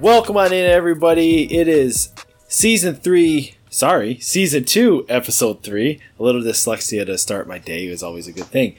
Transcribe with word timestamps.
Welcome 0.00 0.36
on 0.36 0.52
in, 0.52 0.64
everybody. 0.64 1.52
It 1.52 1.66
is 1.66 2.10
season 2.46 2.94
three. 2.94 3.54
Sorry, 3.68 4.18
season 4.20 4.64
two, 4.64 5.04
episode 5.08 5.64
three. 5.64 6.00
A 6.20 6.22
little 6.22 6.40
dyslexia 6.40 7.04
to 7.06 7.18
start 7.18 7.48
my 7.48 7.58
day 7.58 7.86
is 7.86 8.02
always 8.02 8.28
a 8.28 8.32
good 8.32 8.46
thing. 8.46 8.76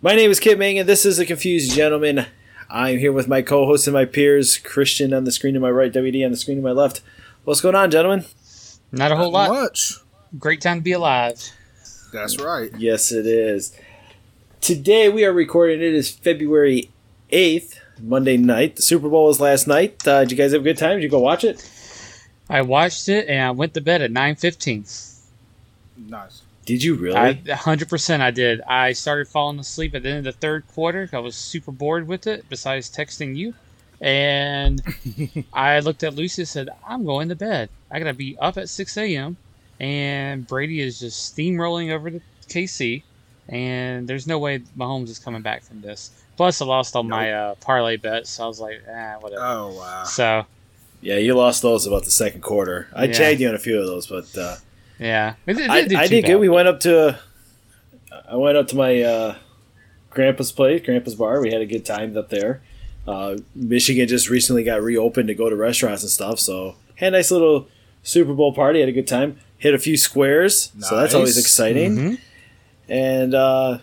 My 0.00 0.14
name 0.14 0.30
is 0.30 0.40
Kip 0.40 0.58
Mang, 0.58 0.78
and 0.78 0.88
this 0.88 1.04
is 1.04 1.18
the 1.18 1.26
Confused 1.26 1.74
Gentleman. 1.74 2.24
I'm 2.70 2.98
here 2.98 3.12
with 3.12 3.28
my 3.28 3.42
co-hosts 3.42 3.86
and 3.86 3.94
my 3.94 4.06
peers, 4.06 4.56
Christian 4.56 5.12
on 5.12 5.24
the 5.24 5.32
screen 5.32 5.52
to 5.52 5.60
my 5.60 5.70
right, 5.70 5.92
WD 5.92 6.24
on 6.24 6.30
the 6.30 6.36
screen 6.38 6.56
to 6.56 6.62
my 6.62 6.70
left. 6.70 7.02
What's 7.44 7.60
going 7.60 7.74
on, 7.74 7.90
gentlemen? 7.90 8.24
Not 8.92 9.12
a 9.12 9.16
whole 9.16 9.30
lot. 9.30 9.50
much. 9.50 9.96
Great 10.38 10.62
time 10.62 10.78
to 10.78 10.82
be 10.82 10.92
alive. 10.92 11.36
That's 12.10 12.40
right. 12.40 12.70
Yes, 12.78 13.12
it 13.12 13.26
is. 13.26 13.76
Today 14.62 15.10
we 15.10 15.26
are 15.26 15.32
recording. 15.32 15.80
It 15.82 15.94
is 15.94 16.10
February 16.10 16.90
eighth, 17.30 17.79
Monday 18.02 18.36
night. 18.36 18.76
The 18.76 18.82
Super 18.82 19.08
Bowl 19.08 19.26
was 19.26 19.40
last 19.40 19.66
night. 19.66 20.06
Uh, 20.06 20.20
did 20.20 20.32
you 20.32 20.36
guys 20.36 20.52
have 20.52 20.60
a 20.62 20.64
good 20.64 20.78
time? 20.78 20.96
Did 20.96 21.02
you 21.04 21.08
go 21.08 21.18
watch 21.18 21.44
it? 21.44 21.68
I 22.48 22.62
watched 22.62 23.08
it 23.08 23.28
and 23.28 23.40
I 23.40 23.50
went 23.52 23.74
to 23.74 23.80
bed 23.80 24.02
at 24.02 24.10
nine 24.10 24.34
fifteen. 24.34 24.84
Nice. 25.96 26.42
Did 26.66 26.82
you 26.82 26.94
really? 26.94 27.34
Hundred 27.50 27.88
percent 27.88 28.22
I 28.22 28.30
did. 28.30 28.60
I 28.62 28.92
started 28.92 29.28
falling 29.28 29.58
asleep 29.58 29.94
at 29.94 30.02
the 30.02 30.08
end 30.08 30.26
of 30.26 30.34
the 30.34 30.40
third 30.40 30.66
quarter. 30.68 31.08
I 31.12 31.18
was 31.18 31.36
super 31.36 31.72
bored 31.72 32.06
with 32.06 32.26
it. 32.26 32.44
Besides 32.48 32.90
texting 32.90 33.36
you, 33.36 33.54
and 34.00 34.82
I 35.52 35.80
looked 35.80 36.02
at 36.02 36.14
Lucy 36.14 36.42
and 36.42 36.48
said, 36.48 36.68
"I'm 36.86 37.04
going 37.04 37.28
to 37.28 37.36
bed. 37.36 37.70
I 37.90 37.98
gotta 37.98 38.14
be 38.14 38.36
up 38.38 38.56
at 38.56 38.68
six 38.68 38.96
a.m." 38.96 39.36
And 39.78 40.46
Brady 40.46 40.80
is 40.80 41.00
just 41.00 41.34
steamrolling 41.36 41.90
over 41.92 42.10
to 42.10 42.20
KC, 42.48 43.02
and 43.48 44.06
there's 44.06 44.26
no 44.26 44.38
way 44.38 44.58
Mahomes 44.76 45.08
is 45.08 45.18
coming 45.18 45.42
back 45.42 45.62
from 45.62 45.80
this. 45.80 46.10
Plus, 46.40 46.62
I 46.62 46.64
lost 46.64 46.96
all 46.96 47.02
my 47.02 47.30
uh, 47.34 47.54
parlay 47.56 47.98
bets, 47.98 48.30
so 48.30 48.44
I 48.44 48.46
was 48.46 48.58
like, 48.58 48.82
"Ah, 48.90 49.16
whatever." 49.20 49.42
Oh 49.44 49.74
wow. 49.76 50.04
So 50.04 50.46
yeah, 51.02 51.18
you 51.18 51.34
lost 51.34 51.60
those 51.60 51.86
about 51.86 52.04
the 52.06 52.10
second 52.10 52.40
quarter. 52.40 52.88
I 52.94 53.04
Yeah. 53.04 53.12
tagged 53.12 53.42
you 53.42 53.48
on 53.50 53.54
a 53.54 53.58
few 53.58 53.78
of 53.78 53.84
those, 53.86 54.06
but 54.06 54.34
uh, 54.38 54.56
yeah, 54.98 55.34
it, 55.46 55.58
it 55.58 55.68
I, 55.68 55.82
didn't 55.82 55.98
I 55.98 56.06
too 56.06 56.14
did 56.14 56.24
good. 56.24 56.36
We 56.38 56.48
went 56.48 56.66
up 56.66 56.80
to. 56.80 57.18
I 58.26 58.36
went 58.36 58.56
up 58.56 58.68
to 58.68 58.76
my 58.76 59.02
uh, 59.02 59.34
grandpa's 60.08 60.50
place, 60.50 60.80
grandpa's 60.82 61.14
bar. 61.14 61.42
We 61.42 61.52
had 61.52 61.60
a 61.60 61.66
good 61.66 61.84
time 61.84 62.16
up 62.16 62.30
there. 62.30 62.62
Uh, 63.06 63.36
Michigan 63.54 64.08
just 64.08 64.30
recently 64.30 64.64
got 64.64 64.80
reopened 64.82 65.28
to 65.28 65.34
go 65.34 65.50
to 65.50 65.56
restaurants 65.56 66.02
and 66.02 66.10
stuff, 66.10 66.40
so 66.40 66.76
had 66.94 67.08
a 67.08 67.18
nice 67.18 67.30
little 67.30 67.68
Super 68.02 68.32
Bowl 68.32 68.54
party. 68.54 68.80
Had 68.80 68.88
a 68.88 68.92
good 68.92 69.06
time. 69.06 69.38
Hit 69.58 69.74
a 69.74 69.78
few 69.78 69.98
squares, 69.98 70.72
so 70.78 70.96
that's 70.96 71.12
always 71.12 71.36
Nice. 71.36 71.44
exciting. 71.44 71.96
Mhm. 71.96 72.18
And 72.88 73.34
uh, 73.34 73.78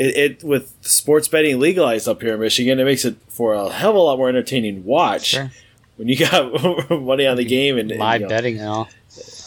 it, 0.00 0.16
it 0.40 0.44
with 0.44 0.74
sports 0.82 1.28
betting 1.28 1.58
legalized 1.58 2.08
up 2.08 2.20
here 2.22 2.34
in 2.34 2.40
Michigan, 2.40 2.78
it 2.80 2.84
makes 2.84 3.04
it 3.04 3.16
for 3.28 3.54
a 3.54 3.70
hell 3.70 3.90
of 3.90 3.96
a 3.96 3.98
lot 4.00 4.16
more 4.18 4.28
entertaining 4.28 4.84
watch 4.84 5.26
Sure. 5.26 5.50
when 5.96 6.08
you 6.08 6.16
got 6.16 6.90
money 6.90 7.26
on 7.26 7.36
the 7.36 7.44
game 7.44 7.78
and 7.78 7.90
and, 7.90 8.00
Live 8.00 8.20
you 8.22 8.26
know, 8.26 8.28
betting 8.28 8.58
and 8.58 8.68
all. 8.68 8.88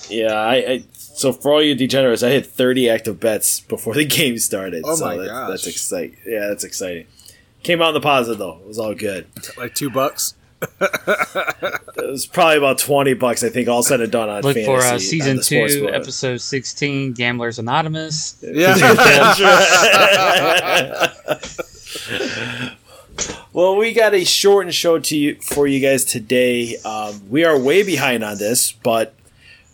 yeah, 0.10 0.34
I, 0.34 0.56
I 0.56 0.84
so 0.96 1.32
for 1.32 1.54
all 1.54 1.62
you 1.64 1.76
degenerates, 1.76 2.24
I 2.24 2.30
hit 2.30 2.46
30 2.46 2.90
active 2.90 3.20
bets 3.20 3.60
before 3.62 3.94
the 3.94 4.06
game 4.20 4.38
started. 4.40 4.84
Oh 4.86 4.96
so 4.96 5.06
my 5.06 5.18
that, 5.18 5.28
gosh. 5.28 5.50
That's 5.50 5.68
exciting. 5.68 6.18
Yeah, 6.26 6.48
that's 6.48 6.64
exciting. 6.64 7.08
Came 7.64 7.82
out 7.82 7.90
in 7.90 7.94
the 7.94 8.02
positive 8.02 8.40
though. 8.40 8.58
It 8.62 8.68
was 8.68 8.80
all 8.80 8.94
good. 8.96 9.28
Like 9.58 9.74
two 9.76 9.90
bucks. 9.90 10.34
It 11.96 12.12
was 12.12 12.26
probably 12.26 12.58
about 12.58 12.80
20 12.80 13.14
bucks. 13.14 13.44
I 13.44 13.50
think 13.50 13.70
all 13.70 13.82
said 13.82 14.02
and 14.02 14.12
done 14.12 14.30
on 14.30 14.42
Look 14.42 14.58
for 14.66 14.80
uh, 14.80 15.00
season 15.00 15.38
the 15.38 15.44
two, 15.44 15.90
episode 15.90 16.42
sixteen, 16.42 17.14
Gamblers 17.14 17.60
Anonymous. 17.60 18.36
Yeah. 18.42 18.76
well, 23.54 23.78
we 23.78 23.94
got 23.94 24.14
a 24.14 24.26
shortened 24.26 24.76
show 24.76 25.00
to 25.00 25.18
you 25.18 25.36
for 25.36 25.68
you 25.68 25.80
guys 25.80 26.04
today. 26.04 26.78
Um, 26.84 27.22
we 27.30 27.46
are 27.46 27.58
way 27.58 27.84
behind 27.84 28.24
on 28.24 28.38
this, 28.38 28.72
but 28.72 29.14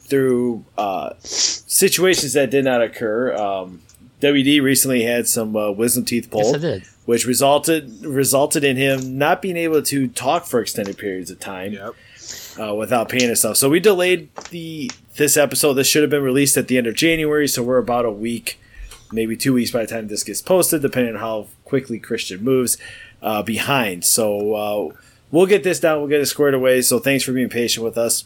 through 0.03 0.65
uh, 0.77 1.13
situations 1.21 2.33
that 2.33 2.51
did 2.51 2.65
not 2.65 2.81
occur, 2.81 3.35
um, 3.35 3.81
WD 4.21 4.61
recently 4.61 5.03
had 5.03 5.27
some 5.27 5.55
uh, 5.55 5.71
wisdom 5.71 6.05
teeth 6.05 6.29
pulled. 6.29 6.45
Yes, 6.45 6.55
I 6.55 6.57
did. 6.57 6.83
Which 7.09 7.25
resulted 7.25 8.05
resulted 8.05 8.63
in 8.63 8.77
him 8.77 9.17
not 9.17 9.41
being 9.41 9.57
able 9.57 9.81
to 9.81 10.07
talk 10.09 10.45
for 10.45 10.61
extended 10.61 10.95
periods 10.95 11.31
of 11.31 11.39
time 11.39 11.73
yep. 11.73 11.95
uh, 12.59 12.75
without 12.75 13.09
pain 13.09 13.23
and 13.23 13.35
stuff. 13.35 13.57
So 13.57 13.67
we 13.67 13.79
delayed 13.79 14.29
the 14.51 14.91
this 15.15 15.35
episode. 15.35 15.73
This 15.73 15.87
should 15.87 16.03
have 16.03 16.11
been 16.11 16.21
released 16.21 16.55
at 16.55 16.67
the 16.67 16.77
end 16.77 16.85
of 16.85 16.93
January, 16.93 17.47
so 17.47 17.63
we're 17.63 17.79
about 17.79 18.05
a 18.05 18.11
week, 18.11 18.59
maybe 19.11 19.35
two 19.35 19.55
weeks 19.55 19.71
by 19.71 19.87
the 19.87 19.87
time 19.87 20.07
this 20.07 20.23
gets 20.23 20.43
posted, 20.43 20.83
depending 20.83 21.15
on 21.15 21.19
how 21.19 21.47
quickly 21.65 21.97
Christian 21.97 22.43
moves 22.43 22.77
uh, 23.23 23.41
behind. 23.41 24.05
So 24.05 24.53
uh, 24.53 24.95
we'll 25.31 25.47
get 25.47 25.63
this 25.63 25.79
down. 25.79 26.01
We'll 26.01 26.09
get 26.09 26.21
it 26.21 26.27
squared 26.27 26.53
away. 26.53 26.83
So 26.83 26.99
thanks 26.99 27.23
for 27.23 27.31
being 27.31 27.49
patient 27.49 27.83
with 27.83 27.97
us. 27.97 28.25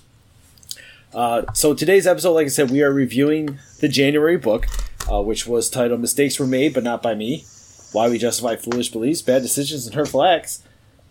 Uh, 1.14 1.44
so 1.54 1.74
today's 1.74 2.06
episode, 2.06 2.34
like 2.34 2.48
I 2.48 2.50
said, 2.50 2.70
we 2.70 2.82
are 2.82 2.92
reviewing 2.92 3.60
the 3.80 3.88
January 3.88 4.36
book, 4.36 4.68
uh, 5.10 5.22
which 5.22 5.48
was 5.48 5.70
titled 5.70 6.02
"Mistakes 6.02 6.38
Were 6.38 6.48
Made, 6.48 6.74
but 6.74 6.84
Not 6.84 7.02
by 7.02 7.16
Me." 7.16 7.46
Why 7.94 8.10
We 8.10 8.18
Justify 8.18 8.56
Foolish 8.58 8.90
Beliefs, 8.90 9.22
Bad 9.22 9.42
Decisions, 9.42 9.86
and 9.86 9.96
Hurtful 9.96 10.24
Acts 10.24 10.64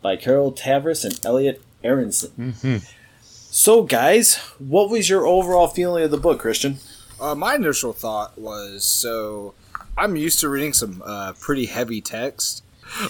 by 0.03 0.17
Carol 0.17 0.53
Tavris 0.53 1.05
and 1.05 1.19
Elliot 1.25 1.63
Aronson. 1.83 2.31
Mm-hmm. 2.39 2.77
So, 3.21 3.83
guys, 3.83 4.37
what 4.59 4.91
was 4.91 5.09
your 5.09 5.27
overall 5.27 5.69
feeling 5.69 6.05
of 6.05 6.11
the 6.11 6.17
book, 6.17 6.41
Christian? 6.41 6.79
Uh, 7.21 7.35
my 7.35 7.55
initial 7.55 7.93
thought 7.93 8.37
was 8.37 8.85
so 8.85 9.55
I'm 9.97 10.17
used 10.17 10.41
to 10.41 10.49
reading 10.49 10.73
some 10.73 11.03
uh, 11.05 11.35
pretty 11.39 11.67
heavy 11.67 12.01
text, 12.01 12.65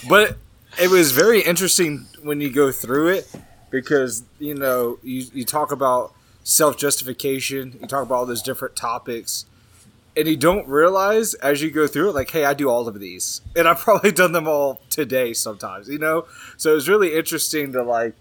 but 0.09 0.37
it 0.81 0.91
was 0.91 1.13
very 1.13 1.41
interesting 1.41 2.07
when 2.23 2.41
you 2.41 2.51
go 2.51 2.73
through 2.73 3.09
it 3.09 3.31
because 3.71 4.25
you 4.39 4.55
know 4.55 4.99
you, 5.03 5.27
you 5.33 5.45
talk 5.45 5.73
about 5.73 6.13
self 6.45 6.77
justification, 6.77 7.79
you 7.81 7.87
talk 7.87 8.03
about 8.03 8.15
all 8.17 8.27
those 8.27 8.43
different 8.43 8.77
topics, 8.77 9.47
and 10.17 10.29
you 10.29 10.37
don't 10.37 10.69
realize 10.69 11.35
as 11.35 11.63
you 11.63 11.71
go 11.71 11.87
through 11.87 12.11
it, 12.11 12.15
like, 12.15 12.31
hey, 12.31 12.45
I 12.45 12.55
do 12.55 12.69
all 12.69 12.89
of 12.89 13.01
these, 13.01 13.41
and 13.57 13.67
I've 13.67 13.79
probably 13.79 14.13
done 14.23 14.33
them 14.33 14.47
all 14.47 14.81
today 14.91 15.33
sometimes, 15.33 15.89
you 15.89 15.99
know. 15.99 16.27
So 16.57 16.73
it 16.73 16.75
was 16.75 16.89
really 16.89 17.15
interesting 17.15 17.73
to 17.73 17.83
like 17.83 18.15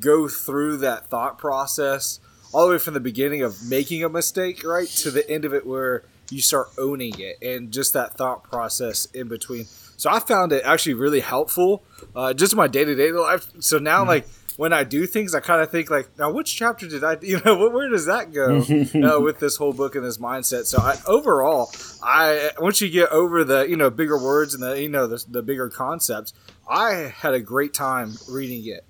go 0.00 0.28
through 0.28 0.78
that 0.78 1.06
thought 1.06 1.38
process 1.38 2.20
all 2.52 2.66
the 2.66 2.74
way 2.74 2.78
from 2.78 2.94
the 2.94 3.00
beginning 3.00 3.42
of 3.42 3.62
making 3.68 4.04
a 4.04 4.08
mistake, 4.08 4.64
right, 4.64 4.88
to 4.88 5.10
the 5.10 5.28
end 5.28 5.44
of 5.44 5.52
it 5.52 5.66
where 5.66 6.04
you 6.30 6.40
start 6.40 6.68
owning 6.78 7.18
it 7.18 7.36
and 7.42 7.72
just 7.72 7.92
that 7.92 8.16
thought 8.16 8.44
process 8.44 9.06
in 9.06 9.28
between. 9.28 9.66
So 9.96 10.10
I 10.10 10.20
found 10.20 10.52
it 10.52 10.62
actually 10.64 10.94
really 10.94 11.20
helpful, 11.20 11.82
uh, 12.14 12.32
just 12.32 12.52
in 12.52 12.56
my 12.56 12.68
day 12.68 12.84
to 12.84 12.94
day 12.94 13.12
life. 13.12 13.46
So 13.60 13.78
now, 13.78 14.04
like 14.04 14.26
when 14.56 14.72
I 14.72 14.84
do 14.84 15.06
things, 15.06 15.34
I 15.34 15.40
kind 15.40 15.60
of 15.60 15.70
think 15.70 15.90
like, 15.90 16.16
now 16.18 16.30
which 16.30 16.54
chapter 16.54 16.86
did 16.86 17.02
I, 17.02 17.16
you 17.22 17.40
know, 17.44 17.68
where 17.68 17.88
does 17.88 18.06
that 18.06 18.32
go 18.32 18.58
uh, 19.16 19.20
with 19.20 19.38
this 19.38 19.56
whole 19.56 19.72
book 19.72 19.94
and 19.94 20.04
this 20.04 20.18
mindset? 20.18 20.64
So 20.64 20.78
I, 20.78 20.96
overall, 21.06 21.70
I 22.02 22.50
once 22.58 22.80
you 22.80 22.90
get 22.90 23.10
over 23.10 23.44
the 23.44 23.68
you 23.68 23.76
know 23.76 23.90
bigger 23.90 24.18
words 24.18 24.54
and 24.54 24.62
the 24.62 24.80
you 24.80 24.88
know 24.88 25.06
the, 25.06 25.24
the 25.28 25.42
bigger 25.42 25.68
concepts, 25.68 26.32
I 26.68 27.12
had 27.16 27.34
a 27.34 27.40
great 27.40 27.74
time 27.74 28.14
reading 28.28 28.66
it. 28.66 28.84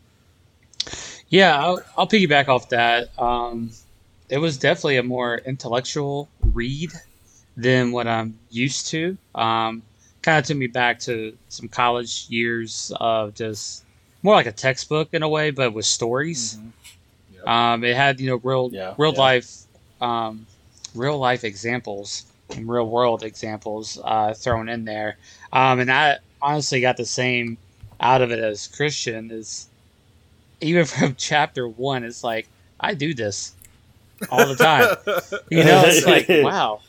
Yeah, 1.28 1.58
I'll, 1.58 1.80
I'll 1.96 2.06
piggyback 2.06 2.48
off 2.48 2.68
that. 2.68 3.18
Um, 3.18 3.72
it 4.28 4.38
was 4.38 4.58
definitely 4.58 4.98
a 4.98 5.02
more 5.02 5.38
intellectual 5.38 6.28
read 6.52 6.92
than 7.56 7.92
what 7.92 8.06
I'm 8.06 8.38
used 8.50 8.88
to. 8.88 9.16
Um, 9.34 9.82
kind 10.22 10.38
of 10.38 10.44
took 10.44 10.56
me 10.56 10.66
back 10.66 11.00
to 11.00 11.36
some 11.48 11.68
college 11.68 12.26
years 12.28 12.92
of 13.00 13.34
just 13.34 13.83
more 14.24 14.34
like 14.34 14.46
a 14.46 14.52
textbook 14.52 15.10
in 15.12 15.22
a 15.22 15.28
way, 15.28 15.50
but 15.52 15.72
with 15.72 15.84
stories. 15.86 16.58
Um, 17.46 17.84
it 17.84 17.94
had 17.94 18.20
you 18.20 18.30
know 18.30 18.40
real 18.42 18.70
Yeah, 18.72 18.94
real 18.96 19.12
yeah. 19.12 19.20
life 19.20 19.50
um, 20.00 20.46
real 20.94 21.18
life 21.18 21.44
examples 21.44 22.24
and 22.50 22.66
real 22.68 22.88
world 22.88 23.22
examples 23.22 24.00
uh, 24.02 24.32
thrown 24.34 24.68
in 24.68 24.84
there, 24.86 25.18
um, 25.52 25.78
and 25.78 25.92
I 25.92 26.18
honestly 26.40 26.80
got 26.80 26.96
the 26.96 27.04
same 27.06 27.58
out 28.00 28.22
of 28.22 28.30
it 28.32 28.38
as 28.38 28.66
Christian 28.66 29.30
is 29.30 29.68
even 30.60 30.84
from 30.86 31.14
chapter 31.16 31.68
one. 31.68 32.02
It's 32.02 32.24
like 32.24 32.48
I 32.80 32.94
do 32.94 33.12
this 33.12 33.52
all 34.30 34.46
the 34.46 34.56
time. 34.56 34.96
you 35.50 35.64
know, 35.64 35.82
it's 35.84 36.06
like 36.06 36.26
wow, 36.42 36.80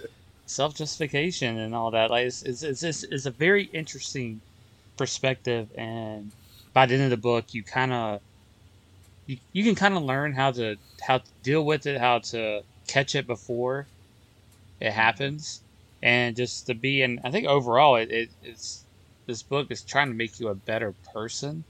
self 0.45 0.73
justification 0.75 1.57
and 1.57 1.75
all 1.75 1.91
that. 1.91 2.11
Like 2.11 2.27
it's 2.27 2.43
it's 2.43 2.63
it's, 2.63 2.83
it's, 2.83 3.03
it's 3.03 3.25
a 3.25 3.31
very 3.31 3.63
interesting 3.65 4.39
perspective, 4.95 5.67
and 5.77 6.31
by 6.75 6.85
the 6.85 6.93
end 6.93 7.05
of 7.05 7.09
the 7.09 7.17
book, 7.17 7.53
you 7.53 7.63
kind 7.63 7.93
of 7.93 8.21
you, 9.25 9.37
you 9.53 9.63
can 9.63 9.73
kind 9.73 9.95
of 9.95 10.03
learn 10.03 10.33
how 10.33 10.51
to 10.51 10.75
how 11.01 11.19
to 11.19 11.23
deal 11.41 11.65
with 11.65 11.87
it, 11.87 11.99
how 11.99 12.19
to 12.19 12.61
catch 12.85 13.15
it 13.15 13.25
before 13.25 13.87
it 14.79 14.91
happens, 14.91 15.61
and 16.03 16.35
just 16.35 16.67
to 16.67 16.75
be. 16.75 17.01
And 17.01 17.21
I 17.23 17.31
think 17.31 17.47
overall, 17.47 17.95
it, 17.95 18.11
it 18.11 18.29
it's 18.43 18.83
this 19.25 19.41
book 19.41 19.71
is 19.71 19.81
trying 19.81 20.09
to 20.09 20.13
make 20.13 20.39
you 20.39 20.49
a 20.49 20.55
better 20.55 20.93
person, 21.13 21.63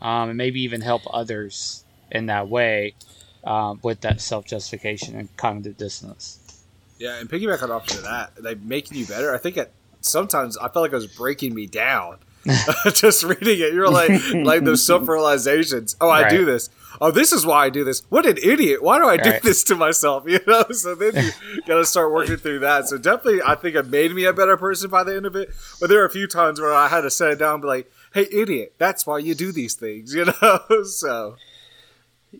um, 0.00 0.28
and 0.30 0.38
maybe 0.38 0.62
even 0.62 0.80
help 0.80 1.02
others 1.12 1.84
in 2.12 2.26
that 2.26 2.48
way 2.48 2.94
um, 3.42 3.80
with 3.82 4.02
that 4.02 4.20
self 4.20 4.46
justification 4.46 5.18
and 5.18 5.36
cognitive 5.36 5.76
dissonance. 5.76 6.62
Yeah, 6.98 7.18
and 7.18 7.28
piggybacking 7.28 7.70
off 7.70 7.90
of 7.90 8.04
that, 8.04 8.40
like 8.40 8.60
making 8.60 8.98
you 8.98 9.04
better. 9.04 9.34
I 9.34 9.38
think 9.38 9.56
it 9.56 9.72
sometimes 10.00 10.56
I 10.56 10.68
felt 10.68 10.84
like 10.84 10.92
it 10.92 10.94
was 10.94 11.08
breaking 11.08 11.54
me 11.54 11.66
down 11.66 12.18
just 12.92 13.22
reading 13.22 13.60
it. 13.60 13.72
You're 13.74 13.90
like 13.90 14.10
like 14.34 14.64
those 14.64 14.84
self 14.86 15.08
realizations. 15.08 15.96
Oh, 16.00 16.08
I 16.08 16.22
Right. 16.22 16.30
do 16.30 16.44
this. 16.44 16.70
Oh, 16.98 17.10
this 17.10 17.30
is 17.32 17.44
why 17.44 17.66
I 17.66 17.68
do 17.70 17.84
this. 17.84 18.02
What 18.08 18.24
an 18.24 18.38
idiot! 18.42 18.82
Why 18.82 18.98
do 18.98 19.04
I 19.06 19.18
do 19.18 19.30
Right. 19.30 19.42
this 19.42 19.62
to 19.64 19.74
myself? 19.76 20.24
You 20.28 20.40
know. 20.46 20.64
So 20.70 20.94
then 20.94 21.14
you 21.14 21.60
got 21.66 21.76
to 21.76 21.84
start 21.84 22.10
working 22.12 22.36
through 22.38 22.60
that. 22.60 22.88
So 22.88 22.96
definitely, 22.96 23.42
I 23.46 23.54
think 23.54 23.76
it 23.76 23.86
made 23.88 24.12
me 24.12 24.24
a 24.24 24.32
better 24.32 24.56
person 24.56 24.88
by 24.90 25.04
the 25.04 25.14
end 25.14 25.26
of 25.26 25.36
it. 25.36 25.50
But 25.80 25.88
there 25.90 26.00
are 26.02 26.06
a 26.06 26.10
few 26.10 26.26
times 26.26 26.60
where 26.60 26.72
I 26.72 26.88
had 26.88 27.02
to 27.02 27.10
set 27.10 27.32
it 27.32 27.38
down 27.38 27.54
and 27.54 27.62
be 27.62 27.68
like, 27.68 27.92
"Hey, 28.14 28.26
idiot! 28.32 28.74
That's 28.78 29.06
why 29.06 29.18
you 29.18 29.34
do 29.34 29.52
these 29.52 29.74
things." 29.74 30.14
You 30.14 30.26
know. 30.26 30.58
So 30.84 31.36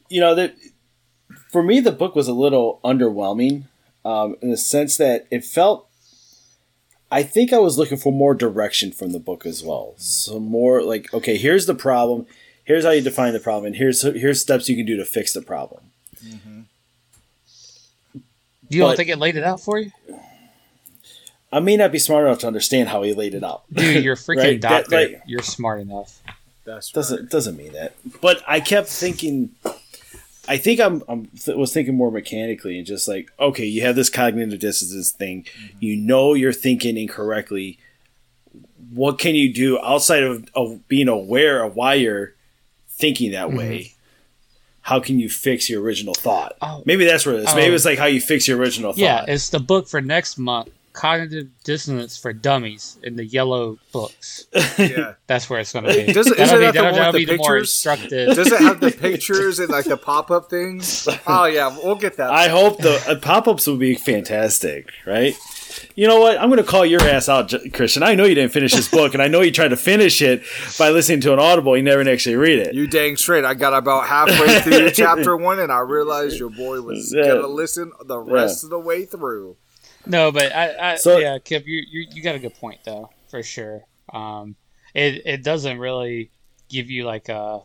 you 0.08 0.20
know 0.20 0.34
that 0.34 0.54
for 1.50 1.62
me 1.62 1.80
the 1.80 1.92
book 1.92 2.14
was 2.14 2.28
a 2.28 2.32
little 2.32 2.80
underwhelming 2.84 3.64
um, 4.04 4.36
in 4.40 4.50
the 4.50 4.56
sense 4.56 4.96
that 4.96 5.26
it 5.30 5.44
felt 5.44 5.85
i 7.10 7.22
think 7.22 7.52
i 7.52 7.58
was 7.58 7.78
looking 7.78 7.96
for 7.98 8.12
more 8.12 8.34
direction 8.34 8.90
from 8.92 9.12
the 9.12 9.18
book 9.18 9.46
as 9.46 9.62
well. 9.62 9.94
So 9.96 10.38
more 10.40 10.82
like 10.82 11.12
okay 11.14 11.36
here's 11.36 11.66
the 11.66 11.74
problem. 11.74 12.26
Here's 12.64 12.84
how 12.84 12.90
you 12.90 13.00
define 13.00 13.32
the 13.32 13.40
problem 13.40 13.66
and 13.66 13.76
here's 13.76 14.02
here's 14.02 14.40
steps 14.40 14.68
you 14.68 14.76
can 14.76 14.86
do 14.86 14.96
to 14.96 15.04
fix 15.04 15.32
the 15.32 15.42
problem. 15.42 15.82
Mm-hmm. 16.24 16.60
You 18.68 18.80
don't 18.80 18.96
think 18.96 19.08
it 19.08 19.18
laid 19.18 19.36
it 19.36 19.44
out 19.44 19.60
for 19.60 19.78
you? 19.78 19.92
i 21.52 21.60
may 21.60 21.76
not 21.76 21.92
be 21.92 21.98
smart 21.98 22.26
enough 22.26 22.40
to 22.40 22.46
understand 22.48 22.88
how 22.88 23.02
he 23.02 23.14
laid 23.14 23.32
it 23.32 23.44
out. 23.44 23.62
Dude, 23.72 24.02
you're 24.04 24.16
freaking 24.26 24.36
Right, 24.38 24.60
that, 24.62 24.82
doctor. 24.88 24.96
like- 24.96 25.22
you're 25.26 25.42
smart 25.42 25.80
enough. 25.80 26.20
that's 26.64 26.90
doesn't 26.90 27.30
doesn't 27.30 27.56
mean 27.56 27.72
that. 27.72 27.94
But 28.20 28.42
i 28.48 28.58
kept 28.60 28.88
thinking 28.88 29.50
i 30.48 30.56
think 30.56 30.81
i'm, 30.81 31.02
I'm 31.08 31.26
th- 31.26 31.56
was 31.56 31.72
thinking 31.72 31.96
more 31.96 32.10
mechanically 32.10 32.78
and 32.78 32.87
just 32.87 33.08
like 33.08 33.31
okay 33.38 33.64
you 33.64 33.82
have 33.82 33.96
this 33.96 34.10
cognitive 34.10 34.60
dissonance 34.60 35.10
thing. 35.10 35.44
Mm-hmm. 35.44 35.76
You 35.81 35.96
know 35.96 36.34
you're 36.34 36.52
thinking 36.52 36.96
incorrectly. 36.96 37.78
What 38.93 39.19
can 39.19 39.34
you 39.34 39.52
do 39.52 39.78
outside 39.81 40.22
of, 40.22 40.48
of 40.54 40.87
being 40.88 41.08
aware 41.08 41.62
of 41.64 41.76
why 41.76 41.94
you're 41.94 42.34
thinking 42.88 43.32
that 43.32 43.48
mm-hmm. 43.48 43.58
way? 43.58 43.93
How 44.82 45.00
can 45.00 45.19
you 45.19 45.28
fix 45.28 45.69
your 45.69 45.82
original 45.82 46.14
thought? 46.14 46.56
Oh. 46.62 46.82
maybe 46.87 47.04
that's 47.04 47.26
where 47.26 47.34
it 47.34 47.40
is. 47.40 47.54
Maybe 47.54 47.72
Oh. 47.72 47.75
it's 47.75 47.84
like 47.84 47.99
how 47.99 48.06
you 48.06 48.20
fix 48.20 48.46
your 48.46 48.56
original 48.56 48.92
thought. 48.92 49.00
Yeah, 49.00 49.25
it's 49.26 49.50
the 49.50 49.58
book 49.58 49.88
for 49.88 50.00
next 50.00 50.38
month. 50.38 50.69
Cognitive 50.96 51.48
Dissonance 51.62 52.16
for 52.16 52.32
Dummies 52.32 52.98
in 53.02 53.16
the 53.16 53.25
yellow 53.25 53.78
books. 53.93 54.46
yeah. 54.78 55.12
That's 55.26 55.48
where 55.50 55.60
it's 55.60 55.72
going 55.72 55.84
to 55.84 55.93
be. 55.94 56.12
Does 56.12 56.26
it- 56.26 56.38
that'll 56.38 56.58
be, 56.58 56.64
that 56.64 56.72
the 56.75 56.81
that'll, 56.81 56.84
one 56.93 56.94
that'll 57.00 57.12
be 57.12 57.25
the 57.26 57.37
more 57.37 57.58
instructive. 57.58 58.34
Does 58.34 58.50
it 58.50 58.60
have 58.60 58.81
the 58.81 58.90
pictures 59.00 59.58
and 59.58 59.69
like 59.69 59.84
the 59.84 59.96
pop 59.98 60.31
up 60.31 60.48
things? 60.50 61.06
Oh 61.28 61.44
yeah, 61.44 61.76
we'll 61.82 61.96
get 61.96 62.16
that. 62.19 62.31
I 62.31 62.48
hope 62.48 62.78
the 62.78 63.02
uh, 63.08 63.16
pop-ups 63.20 63.66
would 63.66 63.78
be 63.81 63.94
fantastic, 63.94 64.90
right? 65.06 65.34
You 65.94 66.06
know 66.06 66.20
what? 66.20 66.38
I'm 66.38 66.48
going 66.48 66.62
to 66.62 66.69
call 66.69 66.87
your 66.87 67.02
ass 67.02 67.28
out, 67.28 67.52
Christian. 67.75 68.02
I 68.02 68.14
know 68.14 68.25
you 68.25 68.34
didn't 68.34 68.52
finish 68.52 68.72
this 68.72 68.88
book, 68.88 69.12
and 69.12 69.22
I 69.22 69.28
know 69.28 69.40
you 69.42 69.50
tried 69.50 69.69
to 69.69 69.76
finish 69.76 70.22
it 70.22 70.42
by 70.78 70.88
listening 70.90 71.20
to 71.22 71.32
an 71.34 71.38
audible. 71.38 71.76
You 71.76 71.82
never 71.82 72.08
actually 72.08 72.37
read 72.37 72.60
it. 72.60 72.75
You 72.75 72.87
dang 72.87 73.16
straight. 73.16 73.44
I 73.44 73.54
got 73.54 73.75
about 73.75 74.06
halfway 74.06 74.60
through 74.60 74.90
chapter 74.92 75.37
one, 75.37 75.58
and 75.58 75.70
I 75.72 75.81
realized 75.81 76.38
your 76.38 76.50
boy 76.50 76.81
was 76.81 77.12
Yeah. 77.14 77.28
gonna 77.34 77.46
listen 77.49 77.92
the 78.04 78.19
rest 78.19 78.64
of 78.64 78.70
the 78.70 78.78
way 78.78 79.04
through. 79.04 79.56
No, 80.06 80.30
but 80.32 80.54
I, 80.54 80.92
I 80.92 80.96
So- 80.96 81.18
yeah, 81.18 81.38
Kip, 81.38 81.66
you, 81.66 81.82
you 81.90 82.06
you 82.12 82.22
got 82.22 82.34
a 82.34 82.38
good 82.38 82.54
point 82.54 82.80
though, 82.84 83.10
for 83.28 83.42
sure. 83.42 83.82
Um, 84.12 84.56
it 84.94 85.22
it 85.26 85.42
doesn't 85.44 85.78
really 85.78 86.30
give 86.68 86.90
you 86.90 87.04
like 87.04 87.28
a 87.28 87.60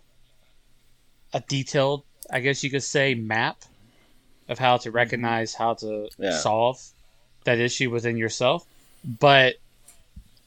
a 1.33 1.39
detailed, 1.47 2.03
I 2.29 2.39
guess 2.41 2.63
you 2.63 2.69
could 2.69 2.83
say, 2.83 3.13
map 3.15 3.57
of 4.49 4.59
how 4.59 4.77
to 4.77 4.91
recognize 4.91 5.53
how 5.53 5.75
to 5.75 6.09
Yeah. 6.17 6.37
solve 6.39 6.81
that 7.45 7.57
issue 7.59 7.89
within 7.89 8.17
yourself. 8.17 8.65
But 9.03 9.55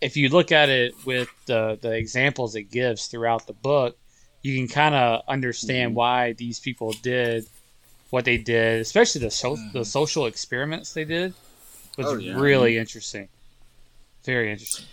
if 0.01 0.17
you 0.17 0.29
look 0.29 0.53
at 0.53 0.69
it 0.69 0.93
with 1.07 1.29
the 1.47 1.79
the 1.81 1.93
examples 1.93 2.55
it 2.55 2.65
gives 2.65 3.07
throughout 3.07 3.47
the 3.47 3.53
book, 3.55 3.97
you 4.43 4.57
can 4.59 4.69
kind 4.69 4.95
of 4.95 5.23
understand 5.29 5.91
Mm-hmm. 5.91 5.97
why 5.97 6.33
these 6.33 6.61
people 6.61 6.93
did 7.03 7.47
what 8.11 8.25
they 8.27 8.37
did, 8.37 8.81
especially 8.81 9.23
the 9.23 9.31
so- 9.31 9.59
the 9.73 9.85
social 9.85 10.27
experiments 10.27 10.93
they 10.93 11.05
did 11.05 11.33
was 11.97 12.07
Oh, 12.07 12.15
yeah. 12.17 12.39
really 12.39 12.77
interesting. 12.79 13.29
Very 14.25 14.51
interesting. 14.51 14.87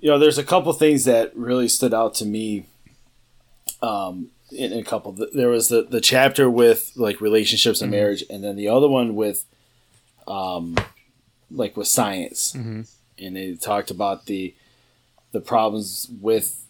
You 0.00 0.10
know, 0.10 0.18
there's 0.18 0.38
a 0.38 0.44
couple 0.44 0.72
things 0.72 1.04
that 1.04 1.36
really 1.36 1.68
stood 1.68 1.92
out 1.94 2.14
to 2.16 2.24
me. 2.24 2.66
Um, 3.82 4.30
in 4.50 4.72
a 4.72 4.82
couple, 4.82 5.12
there 5.12 5.48
was 5.48 5.68
the 5.68 5.82
the 5.82 6.00
chapter 6.00 6.50
with 6.50 6.90
like 6.96 7.20
relationships 7.20 7.80
and 7.80 7.90
marriage, 7.90 8.24
and 8.28 8.42
then 8.42 8.56
the 8.56 8.68
other 8.68 8.88
one 8.88 9.14
with, 9.14 9.44
um, 10.26 10.76
like 11.50 11.76
with 11.76 11.86
science. 11.88 12.52
Mhm. 12.56 12.88
and 13.18 13.36
they 13.36 13.54
talked 13.54 13.90
about 13.90 14.26
the 14.26 14.54
the 15.32 15.40
problems 15.40 16.08
with 16.20 16.66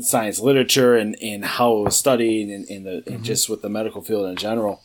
science 0.00 0.40
literature 0.40 0.96
and, 0.96 1.16
and 1.22 1.44
how 1.44 1.76
it 1.78 1.82
was 1.84 1.96
studied 1.96 2.48
and, 2.48 2.68
and, 2.68 2.84
the, 2.86 3.02
and 3.06 3.22
just 3.24 3.48
with 3.48 3.62
the 3.62 3.68
medical 3.68 4.02
field 4.02 4.26
in 4.28 4.34
general. 4.36 4.82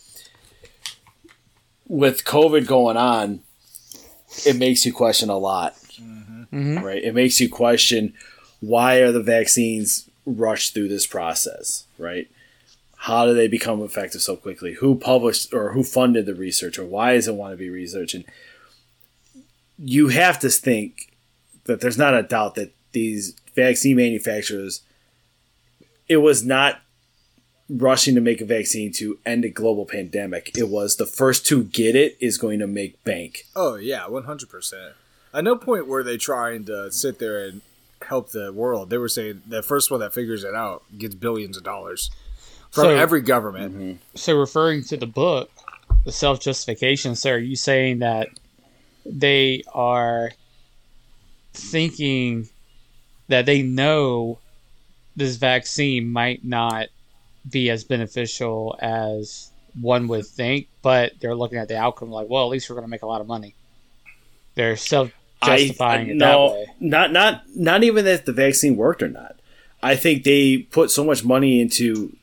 With 1.90 2.24
COVID 2.24 2.66
going 2.68 2.96
on, 2.96 3.42
it 4.46 4.56
makes 4.56 4.86
you 4.86 4.94
question 4.94 5.30
a 5.30 5.38
lot, 5.38 5.76
Mhm. 6.52 6.82
right? 6.82 7.04
It 7.04 7.14
makes 7.14 7.42
you 7.42 7.50
question 7.50 8.14
why 8.62 8.98
are 8.98 9.12
the 9.12 9.24
vaccines 9.24 10.06
rushed 10.26 10.74
through 10.74 10.88
this 10.90 11.08
process, 11.08 11.86
right? 11.98 12.30
How 12.96 13.26
do 13.26 13.34
they 13.34 13.48
become 13.48 13.82
effective 13.82 14.22
so 14.22 14.36
quickly? 14.36 14.74
Who 14.74 14.96
published 14.96 15.54
or 15.54 15.72
who 15.74 15.84
funded 15.84 16.26
the 16.26 16.36
research, 16.36 16.78
or 16.78 16.86
why 16.86 17.14
does 17.14 17.28
it 17.28 17.36
want 17.36 17.54
to 17.54 17.58
be 17.58 17.70
research? 17.70 18.14
And 18.14 18.24
you 19.78 20.10
have 20.10 20.40
to 20.40 20.50
think 20.50 21.12
that 21.64 21.82
there's 21.82 21.98
not 21.98 22.14
a 22.14 22.22
doubt 22.24 22.56
that 22.56 22.72
these 22.92 23.34
vaccine 23.56 23.96
manufacturers, 23.98 24.82
it 26.08 26.18
was 26.18 26.44
not 26.46 26.82
rushing 27.70 28.16
to 28.16 28.22
make 28.22 28.42
a 28.42 28.46
vaccine 28.46 28.92
to 28.94 29.20
end 29.26 29.46
a 29.46 29.50
global 29.50 29.86
pandemic. 29.86 30.58
It 30.58 30.70
was 30.70 30.96
the 30.96 31.06
first 31.06 31.46
to 31.48 31.64
get 31.64 31.96
it 31.96 32.18
is 32.20 32.38
going 32.38 32.60
to 32.60 32.68
make 32.68 33.04
bank. 33.04 33.46
Oh 33.56 33.76
yeah, 33.76 34.08
one 34.08 34.24
hundred 34.24 34.50
percent. 34.50 34.94
At 35.34 35.44
no 35.44 35.56
point 35.56 35.88
were 35.88 36.04
they 36.04 36.18
trying 36.18 36.66
to 36.66 36.92
sit 36.92 37.20
there 37.20 37.46
and 37.46 37.62
help 38.02 38.32
the 38.32 38.52
world. 38.52 38.90
They 38.90 38.98
were 38.98 39.10
saying 39.10 39.44
the 39.46 39.62
first 39.62 39.92
one 39.92 40.00
that 40.00 40.14
figures 40.14 40.44
it 40.44 40.56
out 40.56 40.84
gets 40.98 41.14
billions 41.16 41.58
of 41.58 41.64
dollars 41.64 42.10
from 42.72 42.86
So- 42.86 42.90
every 42.96 43.22
government. 43.22 43.76
Mm-hmm. 43.76 43.94
So 44.16 44.38
referring 44.38 44.84
to 44.86 44.98
the 44.98 45.06
book, 45.06 45.52
the 46.06 46.12
self 46.12 46.40
justification, 46.40 47.16
sir, 47.16 47.36
are 47.36 47.38
you 47.38 47.56
saying 47.56 48.00
that 48.00 48.30
they 49.06 49.64
are 49.74 50.32
thinking 51.54 52.50
that 53.28 53.46
they 53.46 53.62
know 53.62 54.40
this 55.16 55.36
vaccine 55.36 56.10
might 56.12 56.44
not 56.46 56.88
be 57.50 57.70
as 57.70 57.84
beneficial 57.84 58.78
as 58.82 59.52
one 59.80 60.08
would 60.08 60.26
think, 60.26 60.68
but 60.82 61.14
they're 61.20 61.36
looking 61.36 61.58
at 61.58 61.68
the 61.68 61.78
outcome 61.78 62.12
like, 62.12 62.28
well, 62.30 62.44
at 62.44 62.50
least 62.50 62.70
we're 62.70 62.76
going 62.76 62.86
to 62.86 62.90
make 62.90 63.04
a 63.04 63.08
lot 63.08 63.22
of 63.22 63.28
money. 63.28 63.56
They're 64.56 64.76
self 64.76 65.12
justifying 65.44 66.08
I, 66.08 66.12
it 66.12 66.16
no, 66.16 66.50
that 66.50 66.56
way. 66.56 66.66
Not 66.80 67.12
not 67.12 67.44
not 67.56 67.84
even 67.84 68.06
that 68.06 68.26
the 68.26 68.34
vaccine 68.34 68.76
worked 68.76 69.02
or 69.02 69.08
not. 69.08 69.38
I 69.82 69.96
think 69.96 70.24
they 70.24 70.58
put 70.58 70.92
so 70.92 71.04
much 71.04 71.24
money 71.24 71.62
into 71.62 72.16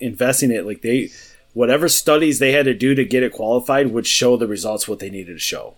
investing 0.00 0.50
it. 0.50 0.64
Like 0.64 0.82
they, 0.82 1.10
whatever 1.52 1.88
studies 1.88 2.38
they 2.38 2.52
had 2.52 2.64
to 2.64 2.74
do 2.74 2.94
to 2.94 3.04
get 3.04 3.22
it 3.22 3.32
qualified 3.32 3.92
would 3.92 4.06
show 4.06 4.36
the 4.36 4.46
results 4.46 4.88
what 4.88 5.00
they 5.00 5.10
needed 5.10 5.34
to 5.34 5.38
show. 5.38 5.74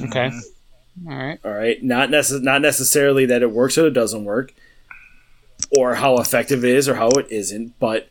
Okay. 0.00 0.30
Mm-hmm. 0.30 1.08
All 1.08 1.16
right. 1.16 1.38
All 1.44 1.52
right, 1.52 1.82
not 1.82 2.10
necess- 2.10 2.42
not 2.42 2.62
necessarily 2.62 3.26
that 3.26 3.42
it 3.42 3.50
works 3.50 3.76
or 3.76 3.88
it 3.88 3.94
doesn't 3.94 4.24
work, 4.24 4.54
or 5.76 5.96
how 5.96 6.18
effective 6.18 6.64
it 6.64 6.70
is 6.70 6.88
or 6.88 6.94
how 6.94 7.08
it 7.10 7.26
isn't, 7.30 7.76
but 7.80 8.08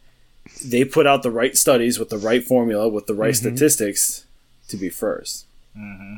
they 0.66 0.84
put 0.84 1.08
out 1.08 1.24
the 1.24 1.32
right 1.32 1.58
studies 1.58 1.98
with 1.98 2.10
the 2.10 2.18
right 2.18 2.44
formula 2.44 2.88
with 2.88 3.08
the 3.08 3.14
right 3.14 3.34
mm-hmm. 3.34 3.48
statistics 3.48 4.26
to 4.68 4.78
be 4.78 4.90
1st 4.90 5.44
mm-hmm. 5.78 6.16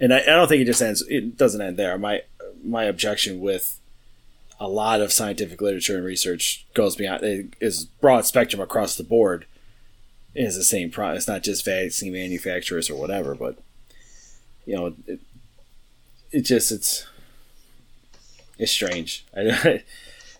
And 0.00 0.14
I, 0.14 0.20
I 0.20 0.26
don't 0.26 0.48
think 0.48 0.62
it 0.62 0.66
just 0.66 0.82
ends. 0.82 1.02
It 1.08 1.36
doesn't 1.36 1.60
end 1.60 1.76
there. 1.76 1.98
My 1.98 2.22
my 2.62 2.84
objection 2.84 3.40
with 3.40 3.80
a 4.60 4.68
lot 4.68 5.00
of 5.00 5.12
scientific 5.12 5.60
literature 5.60 5.96
and 5.96 6.04
research 6.04 6.66
goes 6.74 6.96
beyond 6.96 7.22
it 7.22 7.54
is 7.60 7.84
broad 7.84 8.26
spectrum 8.26 8.60
across 8.60 8.96
the 8.96 9.04
board. 9.04 9.46
Is 10.34 10.56
the 10.56 10.64
same 10.64 10.90
problem. 10.90 11.16
It's 11.16 11.26
not 11.26 11.42
just 11.42 11.64
vaccine 11.64 12.12
manufacturers 12.12 12.88
or 12.88 12.94
whatever, 12.94 13.34
but 13.34 13.58
you 14.66 14.76
know, 14.76 14.94
it, 15.06 15.20
it 16.30 16.42
just 16.42 16.70
it's 16.70 17.06
it's 18.58 18.70
strange. 18.70 19.24
I, 19.36 19.82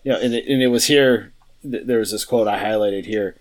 you 0.03 0.11
know, 0.11 0.19
and 0.19 0.33
it, 0.33 0.47
and 0.47 0.61
it 0.61 0.67
was 0.67 0.85
here. 0.85 1.33
Th- 1.63 1.85
There 1.85 1.99
was 1.99 2.11
this 2.11 2.25
quote 2.25 2.47
I 2.47 2.63
highlighted 2.63 3.05
here. 3.05 3.35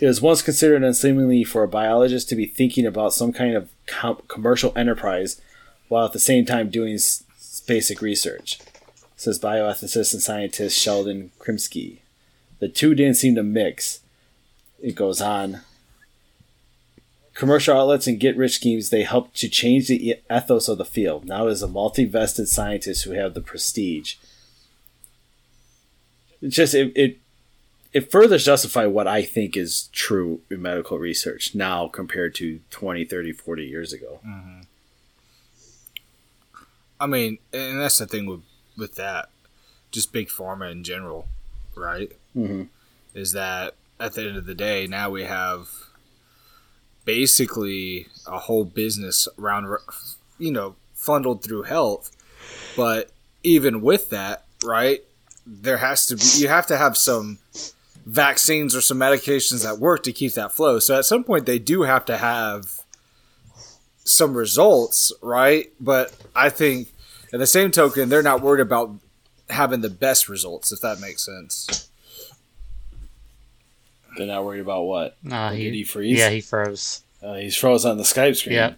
It 0.00 0.06
was 0.06 0.20
once 0.22 0.42
considered 0.42 0.82
unseemly 0.82 1.44
for 1.44 1.62
a 1.62 1.68
biologist 1.68 2.28
to 2.30 2.36
be 2.36 2.46
thinking 2.46 2.86
about 2.86 3.12
some 3.14 3.32
kind 3.32 3.54
of 3.54 3.70
com- 3.86 4.22
commercial 4.28 4.72
enterprise 4.76 5.40
while 5.88 6.06
at 6.06 6.12
the 6.12 6.18
same 6.18 6.44
time 6.46 6.70
doing 6.70 6.94
s- 6.94 7.22
basic 7.66 8.00
research, 8.00 8.58
says 9.16 9.38
bioethicist 9.38 10.12
and 10.14 10.22
scientist 10.22 10.78
Sheldon 10.78 11.30
Krimsky. 11.38 11.98
The 12.58 12.68
two 12.68 12.94
didn't 12.94 13.14
seem 13.16 13.34
to 13.36 13.42
mix. 13.42 14.00
It 14.82 14.94
goes 14.94 15.20
on. 15.20 15.60
commercial 17.34 17.76
outlets 17.78 18.06
and 18.06 18.20
get 18.20 18.36
rich 18.36 18.54
schemes, 18.56 18.90
they 18.90 19.04
help 19.04 19.32
to 19.34 19.48
change 19.48 19.88
the 19.88 20.16
ethos 20.30 20.68
of 20.68 20.78
the 20.78 20.84
field. 20.84 21.24
Now 21.24 21.46
it 21.46 21.52
is 21.52 21.62
a 21.62 21.68
multi 21.68 22.04
vested 22.04 22.48
scientists 22.48 23.02
who 23.02 23.12
have 23.12 23.34
the 23.34 23.40
prestige. 23.40 24.16
It's 26.42 26.56
just 26.56 26.74
it, 26.74 26.92
it 26.96 27.18
it 27.92 28.10
further 28.10 28.38
justify 28.38 28.86
what 28.86 29.06
I 29.06 29.22
think 29.22 29.56
is 29.56 29.88
true 29.92 30.40
in 30.50 30.62
medical 30.62 30.98
research 30.98 31.54
now 31.54 31.88
compared 31.88 32.34
to 32.36 32.60
20, 32.70 33.04
30, 33.04 33.32
40 33.32 33.64
years 33.64 33.92
ago. 33.92 34.20
Mm-hmm. 34.26 34.60
I 37.00 37.06
mean, 37.06 37.38
and 37.52 37.80
that's 37.80 37.98
the 37.98 38.06
thing 38.06 38.26
with 38.26 38.42
with 38.76 38.94
that, 38.96 39.28
just 39.90 40.12
big 40.12 40.28
pharma 40.28 40.70
in 40.70 40.84
general, 40.84 41.28
right? 41.76 42.12
Mm-hmm. 42.36 42.64
Is 43.14 43.32
that 43.32 43.74
at 44.00 44.14
the 44.14 44.22
end 44.22 44.36
of 44.36 44.46
the 44.46 44.54
day, 44.54 44.86
now 44.86 45.10
we 45.10 45.24
have 45.24 45.68
basically 47.04 48.06
a 48.26 48.38
whole 48.38 48.64
business 48.64 49.28
around, 49.38 49.76
you 50.38 50.50
know, 50.50 50.76
funneled 50.94 51.42
through 51.42 51.62
health. 51.62 52.10
But 52.76 53.10
even 53.42 53.82
with 53.82 54.10
that, 54.10 54.44
right, 54.64 55.04
there 55.46 55.78
has 55.78 56.06
to 56.06 56.16
be, 56.16 56.22
you 56.36 56.48
have 56.48 56.66
to 56.68 56.76
have 56.76 56.96
some 56.96 57.38
vaccines 58.06 58.74
or 58.74 58.80
some 58.80 58.98
medications 58.98 59.62
that 59.64 59.78
work 59.78 60.02
to 60.04 60.12
keep 60.12 60.34
that 60.34 60.52
flow. 60.52 60.78
So 60.78 60.98
at 60.98 61.04
some 61.04 61.24
point, 61.24 61.46
they 61.46 61.58
do 61.58 61.82
have 61.82 62.04
to 62.06 62.16
have 62.16 62.80
some 64.04 64.34
results, 64.34 65.12
right? 65.22 65.72
But 65.80 66.12
I 66.34 66.48
think, 66.48 66.88
at 67.32 67.38
the 67.38 67.46
same 67.46 67.70
token, 67.70 68.08
they're 68.08 68.22
not 68.22 68.42
worried 68.42 68.60
about 68.60 68.94
having 69.48 69.80
the 69.80 69.90
best 69.90 70.28
results, 70.28 70.72
if 70.72 70.80
that 70.80 71.00
makes 71.00 71.24
sense. 71.24 71.88
They're 74.16 74.26
not 74.26 74.44
worried 74.44 74.60
about 74.60 74.82
what? 74.82 75.16
Nah, 75.22 75.50
he, 75.52 75.64
Did 75.64 75.74
he 75.74 75.84
freeze? 75.84 76.18
Yeah, 76.18 76.28
he 76.30 76.40
froze. 76.40 77.02
Uh, 77.22 77.34
he's 77.34 77.56
froze 77.56 77.84
on 77.84 77.96
the 77.96 78.02
Skype 78.02 78.36
screen. 78.36 78.56
Yeah. 78.56 78.74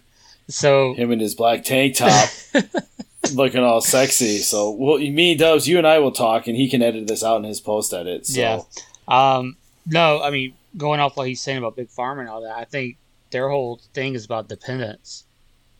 So 0.47 0.93
Him 0.93 1.11
in 1.11 1.19
his 1.19 1.35
black 1.35 1.63
tank 1.63 1.95
top, 1.95 2.29
looking 3.33 3.63
all 3.63 3.81
sexy. 3.81 4.39
So, 4.39 4.71
well, 4.71 4.97
me, 4.99 5.35
Dubs, 5.35 5.67
you 5.67 5.77
and 5.77 5.87
I 5.87 5.99
will 5.99 6.11
talk, 6.11 6.47
and 6.47 6.55
he 6.55 6.69
can 6.69 6.81
edit 6.81 7.07
this 7.07 7.23
out 7.23 7.37
in 7.37 7.43
his 7.43 7.59
post 7.61 7.93
edit. 7.93 8.25
So. 8.27 8.39
Yeah. 8.39 8.61
Um, 9.07 9.57
no, 9.85 10.21
I 10.21 10.29
mean, 10.31 10.53
going 10.77 10.99
off 10.99 11.15
what 11.17 11.27
he's 11.27 11.41
saying 11.41 11.57
about 11.59 11.75
big 11.75 11.89
pharma 11.89 12.21
and 12.21 12.29
all 12.29 12.41
that, 12.41 12.55
I 12.55 12.65
think 12.65 12.97
their 13.31 13.49
whole 13.49 13.79
thing 13.93 14.15
is 14.15 14.25
about 14.25 14.47
dependence 14.47 15.23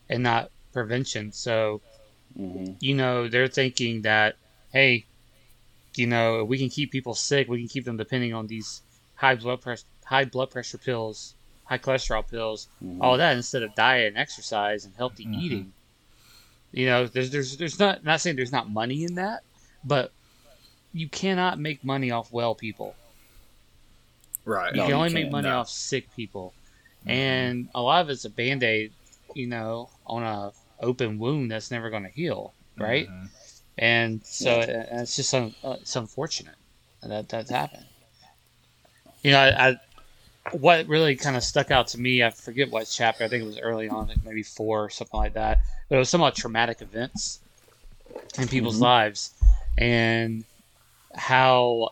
and 0.10 0.24
not 0.24 0.52
prevention. 0.74 1.32
So, 1.32 1.82
Mhm. 2.40 2.76
you 2.80 2.96
know, 2.96 3.28
they're 3.28 3.48
thinking 3.48 4.02
that, 4.04 4.36
hey, 4.72 5.06
you 5.96 6.06
know, 6.08 6.44
we 6.44 6.58
can 6.58 6.70
keep 6.70 6.92
people 6.92 7.16
sick, 7.16 7.48
we 7.48 7.60
can 7.60 7.68
keep 7.70 7.86
them 7.86 7.98
depending 7.98 8.34
on 8.34 8.48
these 8.48 8.82
high 9.16 9.36
blood 9.36 9.62
pressure, 9.62 9.86
high 10.04 10.26
blood 10.26 10.52
pressure 10.52 10.78
pills, 10.78 11.34
high 11.64 11.78
cholesterol 11.78 12.28
pills, 12.30 12.68
Mhm. 12.84 12.98
all 13.02 13.18
that 13.18 13.36
instead 13.36 13.64
of 13.64 13.74
diet 13.76 14.08
and 14.10 14.18
exercise 14.18 14.86
and 14.86 14.94
healthy 14.96 15.26
Mhm. 15.26 15.42
eating. 15.42 15.74
You 16.76 16.88
know, 16.88 17.08
there's 17.08 17.32
there's 17.32 17.56
there's 17.56 17.80
not 17.80 18.04
not 18.04 18.20
saying 18.20 18.36
there's 18.36 18.52
not 18.52 18.70
money 18.70 19.06
in 19.06 19.16
that, 19.16 19.44
but 19.86 20.12
you 20.92 21.08
cannot 21.08 21.58
make 21.58 21.86
money 21.86 22.12
off 22.12 22.34
well 22.34 22.54
people. 22.54 22.96
Right. 24.44 24.74
You 24.74 24.80
No, 24.82 24.84
can 24.84 24.90
you 24.90 24.96
only 24.96 25.14
make 25.14 25.32
money 25.32 25.48
no. 25.48 25.60
off 25.60 25.70
sick 25.70 26.14
people, 26.18 26.54
and 27.06 27.70
a 27.74 27.82
lot 27.82 28.02
of 28.02 28.10
it's 28.10 28.26
a 28.26 28.30
band 28.30 28.62
aid, 28.62 28.92
you 29.34 29.48
know, 29.48 29.90
on 30.06 30.24
a 30.24 30.52
open 30.82 31.18
wound 31.18 31.50
that's 31.50 31.72
never 31.72 31.90
going 31.90 32.04
to 32.04 32.10
heal, 32.10 32.54
right? 32.78 33.08
Mhm. 33.08 33.30
And 33.78 34.26
so 34.26 34.60
and 34.60 35.00
it's 35.00 35.16
just 35.16 35.34
un, 35.34 35.56
uh, 35.64 35.78
it's 35.80 35.96
unfortunate 35.96 36.56
that 37.04 37.30
that's 37.30 37.50
happened. 37.50 37.86
You 39.22 39.32
know, 39.32 39.40
I, 39.40 39.70
I 39.70 39.76
what 40.52 40.88
really 40.88 41.16
kind 41.16 41.36
of 41.36 41.44
stuck 41.44 41.72
out 41.72 41.88
to 41.90 42.00
me, 42.00 42.24
I 42.24 42.30
forget 42.30 42.72
what 42.72 42.88
chapter. 42.92 43.24
I 43.24 43.28
think 43.30 43.44
it 43.44 43.48
was 43.48 43.60
early 43.60 43.90
on, 43.90 44.08
like 44.08 44.20
maybe 44.24 44.44
four 44.44 44.86
or 44.86 44.90
something 44.90 45.18
like 45.20 45.34
that. 45.34 45.60
But 45.90 45.96
it 45.98 46.00
was 46.00 46.10
somewhat 46.10 46.36
traumatic 46.36 46.82
events 46.82 47.42
in 48.38 48.48
people's 48.48 48.78
Mhm. 48.78 48.82
lives, 48.82 49.32
and 49.78 50.46
how 51.16 51.90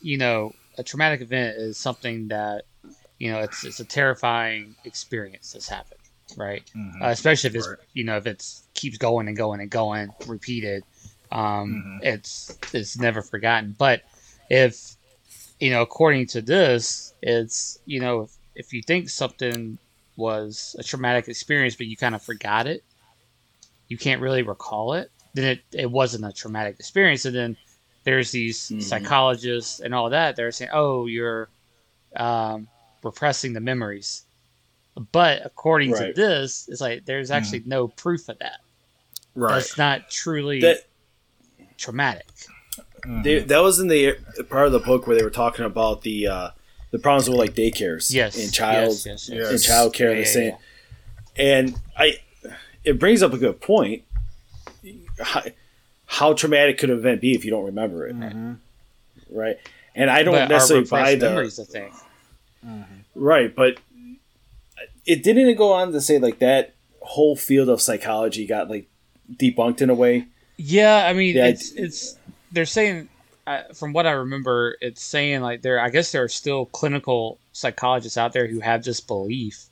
you 0.00 0.18
know 0.18 0.56
a 0.78 0.82
traumatic 0.82 1.20
event 1.20 1.56
is 1.58 1.78
something 1.78 2.28
that 2.28 2.64
you 3.18 3.30
know 3.30 3.40
it's 3.40 3.64
it's 3.64 3.80
a 3.80 3.84
terrifying 3.84 4.76
experience 4.84 5.52
that's 5.52 5.68
happened, 5.68 6.00
right? 6.36 6.62
Mhm. 6.76 7.02
uh, 7.02 7.08
especially 7.08 7.48
if 7.48 7.56
it's 7.56 7.68
Right. 7.68 7.78
you 7.92 8.04
know 8.04 8.16
if 8.16 8.26
it's 8.26 8.68
keeps 8.74 8.98
going 8.98 9.28
and 9.28 9.36
going 9.36 9.60
and 9.60 9.70
going 9.70 10.14
repeated 10.26 10.84
um 11.32 11.70
Mhm. 11.70 12.00
it's 12.02 12.58
it's 12.72 12.98
never 12.98 13.22
forgotten 13.22 13.74
but 13.78 14.02
if 14.48 14.96
you 15.60 15.70
know 15.70 15.82
according 15.82 16.26
to 16.26 16.40
this 16.42 17.14
it's 17.22 17.78
you 17.86 18.00
know 18.00 18.22
if, 18.22 18.30
if 18.54 18.72
you 18.72 18.82
think 18.82 19.08
something 19.08 19.78
was 20.16 20.74
a 20.78 20.82
traumatic 20.82 21.28
experience 21.28 21.76
but 21.76 21.86
you 21.86 21.96
kind 21.96 22.14
of 22.14 22.22
forgot 22.22 22.66
it 22.66 22.82
you 23.88 23.96
can't 23.98 24.20
really 24.22 24.42
recall 24.42 24.94
it 24.94 25.10
then 25.34 25.44
it, 25.44 25.60
it 25.72 25.90
wasn't 25.90 26.24
a 26.24 26.32
traumatic 26.32 26.74
experience 26.78 27.24
and 27.24 27.36
then 27.36 27.56
there's 28.04 28.30
these 28.30 28.70
Mhm. 28.70 28.82
psychologists 28.82 29.80
and 29.80 29.94
all 29.94 30.10
that 30.10 30.36
they're 30.36 30.52
saying 30.52 30.70
oh 30.72 31.06
you're 31.06 31.50
um, 32.16 32.66
repressing 33.02 33.52
the 33.52 33.60
memories 33.60 34.24
but 35.12 35.46
according 35.46 35.92
Right. 35.92 36.14
to 36.14 36.20
this, 36.20 36.66
it's 36.68 36.80
like 36.80 37.04
there's 37.06 37.30
actually 37.30 37.62
no 37.64 37.88
proof 37.88 38.28
of 38.28 38.38
that. 38.40 38.58
Right. 39.34 39.54
That's 39.54 39.78
not 39.78 40.10
truly 40.10 40.60
That 40.60 40.78
traumatic. 41.78 42.26
Mhm. 43.02 43.22
they, 43.24 43.38
that 43.40 43.58
was 43.62 43.78
in 43.80 43.88
the 43.88 44.16
part 44.48 44.66
of 44.66 44.72
the 44.72 44.78
book 44.80 45.06
where 45.06 45.16
they 45.16 45.22
were 45.24 45.30
talking 45.30 45.64
about 45.64 46.02
the 46.02 46.26
uh, 46.26 46.50
the 46.90 46.98
problems 46.98 47.28
with 47.28 47.38
like 47.38 47.54
daycares 47.54 48.12
Yes. 48.12 48.36
and 48.38 48.52
child 48.52 48.90
yes, 48.92 49.06
yes, 49.06 49.28
yes. 49.28 49.38
Yeah. 49.46 49.50
and 49.50 49.62
child 49.62 49.94
care. 49.94 50.08
Yeah, 50.08 50.14
they're 50.14 50.20
yeah, 50.26 50.32
saying, 50.32 50.56
and 51.36 51.74
I, 51.96 52.14
it 52.84 52.98
brings 52.98 53.22
up 53.22 53.32
a 53.32 53.38
good 53.38 53.60
point. 53.60 54.02
How, 55.20 55.42
how 56.06 56.32
traumatic 56.32 56.78
could 56.78 56.90
an 56.90 56.98
event 56.98 57.20
be 57.20 57.34
if 57.34 57.44
you 57.44 57.50
don't 57.50 57.64
remember 57.66 58.06
it, 58.06 58.16
Mhm. 58.18 58.56
right? 59.30 59.56
And 59.94 60.08
I 60.10 60.22
don't 60.22 60.34
But 60.34 60.48
necessarily 60.48 60.86
buy 60.86 60.98
repressed 61.12 61.20
the 61.20 61.28
memories, 61.28 61.60
I 61.60 61.64
think. 61.64 61.92
right, 63.14 63.54
but 63.54 63.78
it 65.06 65.22
didn't 65.22 65.54
go 65.56 65.72
on 65.72 65.92
to 65.92 66.00
say 66.00 66.18
like 66.18 66.38
that 66.40 66.74
whole 67.00 67.36
field 67.36 67.68
of 67.68 67.80
psychology 67.80 68.46
got 68.46 68.68
like 68.70 68.86
debunked 69.36 69.80
in 69.82 69.90
a 69.90 69.94
way. 69.94 70.26
Yeah, 70.56 71.06
I 71.06 71.12
mean, 71.12 71.36
Yeah, 71.36 71.46
it's 71.46 71.72
it's 71.72 72.16
they're 72.52 72.66
saying, 72.66 73.08
uh, 73.46 73.62
from 73.74 73.92
what 73.92 74.06
I 74.06 74.12
remember, 74.12 74.76
it's 74.80 75.02
saying 75.02 75.40
like 75.40 75.62
there. 75.62 75.80
I 75.80 75.90
guess 75.90 76.12
there 76.12 76.22
are 76.24 76.28
still 76.28 76.66
clinical 76.66 77.38
psychologists 77.52 78.18
out 78.18 78.32
there 78.32 78.46
who 78.46 78.60
have 78.60 78.84
this 78.84 79.00
belief 79.00 79.66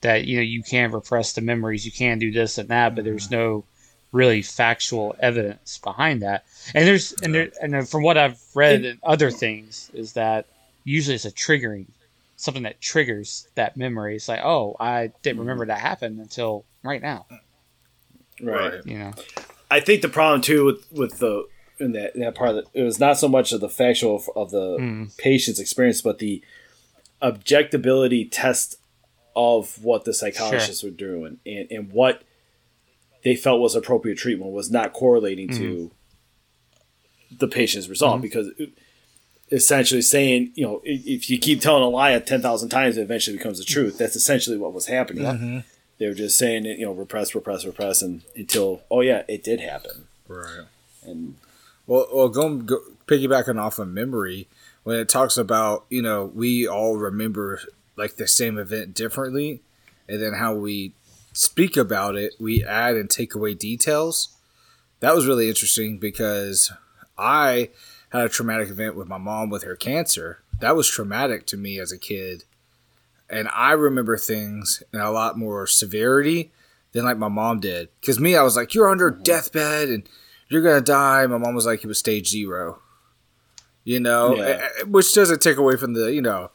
that 0.00 0.24
you 0.26 0.36
know 0.36 0.42
you 0.42 0.62
can 0.62 0.92
repress 0.92 1.32
the 1.32 1.40
memories, 1.40 1.84
you 1.84 1.92
can 1.92 2.18
do 2.18 2.30
this 2.30 2.58
and 2.58 2.68
that, 2.68 2.94
but 2.94 3.04
there's 3.04 3.30
no 3.30 3.64
really 4.12 4.42
factual 4.42 5.14
evidence 5.20 5.78
behind 5.78 6.22
that. 6.22 6.44
And 6.74 6.86
there's 6.86 7.12
and 7.22 7.34
there 7.34 7.50
and 7.60 7.88
from 7.88 8.02
what 8.02 8.18
I've 8.18 8.40
read 8.54 8.84
and 8.84 8.98
other 9.02 9.30
things 9.30 9.90
is 9.94 10.14
that 10.14 10.46
usually 10.84 11.14
it's 11.14 11.24
a 11.24 11.30
triggering 11.30 11.86
something 12.36 12.62
that 12.62 12.80
triggers 12.80 13.48
that 13.56 13.76
memory. 13.76 14.16
It's 14.16 14.28
like, 14.28 14.40
oh, 14.42 14.76
I 14.80 15.10
didn't 15.22 15.40
remember 15.40 15.66
that 15.66 15.80
happened 15.80 16.20
until 16.20 16.64
right 16.82 17.02
now. 17.02 17.26
Right. 18.40 18.80
You 18.86 18.98
know. 18.98 19.12
I 19.70 19.80
think 19.80 20.02
the 20.02 20.08
problem 20.08 20.40
too 20.40 20.64
with 20.64 20.90
with 20.92 21.18
the 21.18 21.46
in 21.80 21.92
that 21.92 22.14
that 22.14 22.34
part 22.34 22.50
of 22.50 22.56
the, 22.56 22.80
it 22.80 22.82
was 22.82 22.98
not 22.98 23.18
so 23.18 23.28
much 23.28 23.52
of 23.52 23.60
the 23.60 23.68
factual 23.68 24.16
of, 24.16 24.28
of 24.36 24.50
the 24.50 24.76
Mm. 24.78 25.16
patient's 25.18 25.60
experience, 25.60 26.00
but 26.02 26.18
the 26.18 26.42
objectability 27.22 28.28
test 28.30 28.78
of 29.36 29.82
what 29.82 30.04
the 30.04 30.12
psychologists 30.14 30.82
were 30.82 30.90
doing 30.90 31.38
and, 31.46 31.70
and 31.70 31.92
what 31.92 32.22
they 33.24 33.34
felt 33.36 33.60
was 33.60 33.74
appropriate 33.74 34.16
treatment 34.18 34.52
was 34.52 34.70
not 34.70 34.92
correlating 34.92 35.48
to 35.48 35.90
the 37.36 37.48
patient's 37.48 37.88
result 37.88 38.18
Mhm. 38.18 38.22
because 38.22 38.48
it- 38.58 38.70
essentially 39.50 40.02
saying 40.02 40.52
you 40.54 40.64
know 40.64 40.76
i- 40.86 41.02
if 41.06 41.28
you 41.30 41.38
keep 41.38 41.60
telling 41.60 41.82
a 41.82 41.88
lie 41.88 42.18
10,000 42.18 42.68
times 42.68 42.96
it 42.98 43.02
eventually 43.02 43.36
becomes 43.36 43.58
the 43.58 43.64
truth 43.64 43.96
that's 43.98 44.14
essentially 44.16 44.56
what 44.58 44.72
was 44.74 44.86
happening 44.86 45.24
Mhm. 45.24 45.64
they 45.98 46.06
were 46.06 46.14
just 46.14 46.36
saying 46.36 46.64
you 46.66 46.84
know 46.84 46.92
repress 46.92 47.34
repress 47.34 47.64
repress 47.64 48.02
and 48.02 48.22
until 48.36 48.82
oh 48.90 49.00
yeah 49.00 49.22
it 49.28 49.42
did 49.42 49.60
happen 49.60 50.06
Right. 50.26 50.66
and 51.02 51.36
Well, 51.88 52.06
well, 52.12 52.28
going 52.28 52.66
go, 52.66 52.80
piggybacking 53.06 53.58
off 53.58 53.78
of 53.78 53.88
memory, 53.88 54.46
when 54.84 54.98
it 54.98 55.08
talks 55.08 55.38
about 55.38 55.86
you 55.88 56.02
know 56.02 56.26
we 56.26 56.68
all 56.68 56.96
remember 56.96 57.60
like 57.96 58.16
the 58.16 58.28
same 58.28 58.58
event 58.58 58.94
differently, 58.94 59.62
and 60.06 60.22
then 60.22 60.34
how 60.34 60.54
we 60.54 60.92
speak 61.32 61.76
about 61.78 62.14
it, 62.14 62.34
we 62.38 62.62
add 62.62 62.94
and 62.94 63.08
take 63.08 63.34
away 63.34 63.54
details. 63.54 64.28
That 65.00 65.14
was 65.14 65.26
really 65.26 65.48
interesting 65.48 65.98
because 65.98 66.70
I 67.16 67.70
had 68.10 68.26
a 68.26 68.28
traumatic 68.28 68.68
event 68.68 68.94
with 68.94 69.08
my 69.08 69.18
mom 69.18 69.48
with 69.48 69.62
her 69.62 69.74
cancer. 69.74 70.42
That 70.60 70.76
was 70.76 70.88
traumatic 70.90 71.46
to 71.46 71.56
me 71.56 71.80
as 71.80 71.90
a 71.90 71.98
kid, 71.98 72.44
and 73.30 73.48
I 73.54 73.72
remember 73.72 74.18
things 74.18 74.82
in 74.92 75.00
a 75.00 75.10
lot 75.10 75.38
more 75.38 75.66
severity 75.66 76.52
than 76.92 77.06
like 77.06 77.16
my 77.16 77.28
mom 77.28 77.60
did. 77.60 77.88
Because 78.02 78.20
me, 78.20 78.36
I 78.36 78.42
was 78.42 78.56
like, 78.56 78.74
"You're 78.74 78.90
under 78.90 79.10
mm-hmm. 79.10 79.22
deathbed," 79.22 79.88
and 79.88 80.06
you're 80.48 80.62
gonna 80.62 80.80
die. 80.80 81.26
My 81.26 81.38
mom 81.38 81.54
was 81.54 81.66
like, 81.66 81.84
it 81.84 81.86
was 81.88 81.98
stage 81.98 82.28
zero. 82.28 82.80
You 83.84 84.00
know, 84.00 84.36
Yeah. 84.36 84.68
which 84.86 85.14
doesn't 85.14 85.40
take 85.40 85.56
away 85.56 85.76
from 85.76 85.94
the 85.94 86.12
you 86.12 86.22
know 86.22 86.50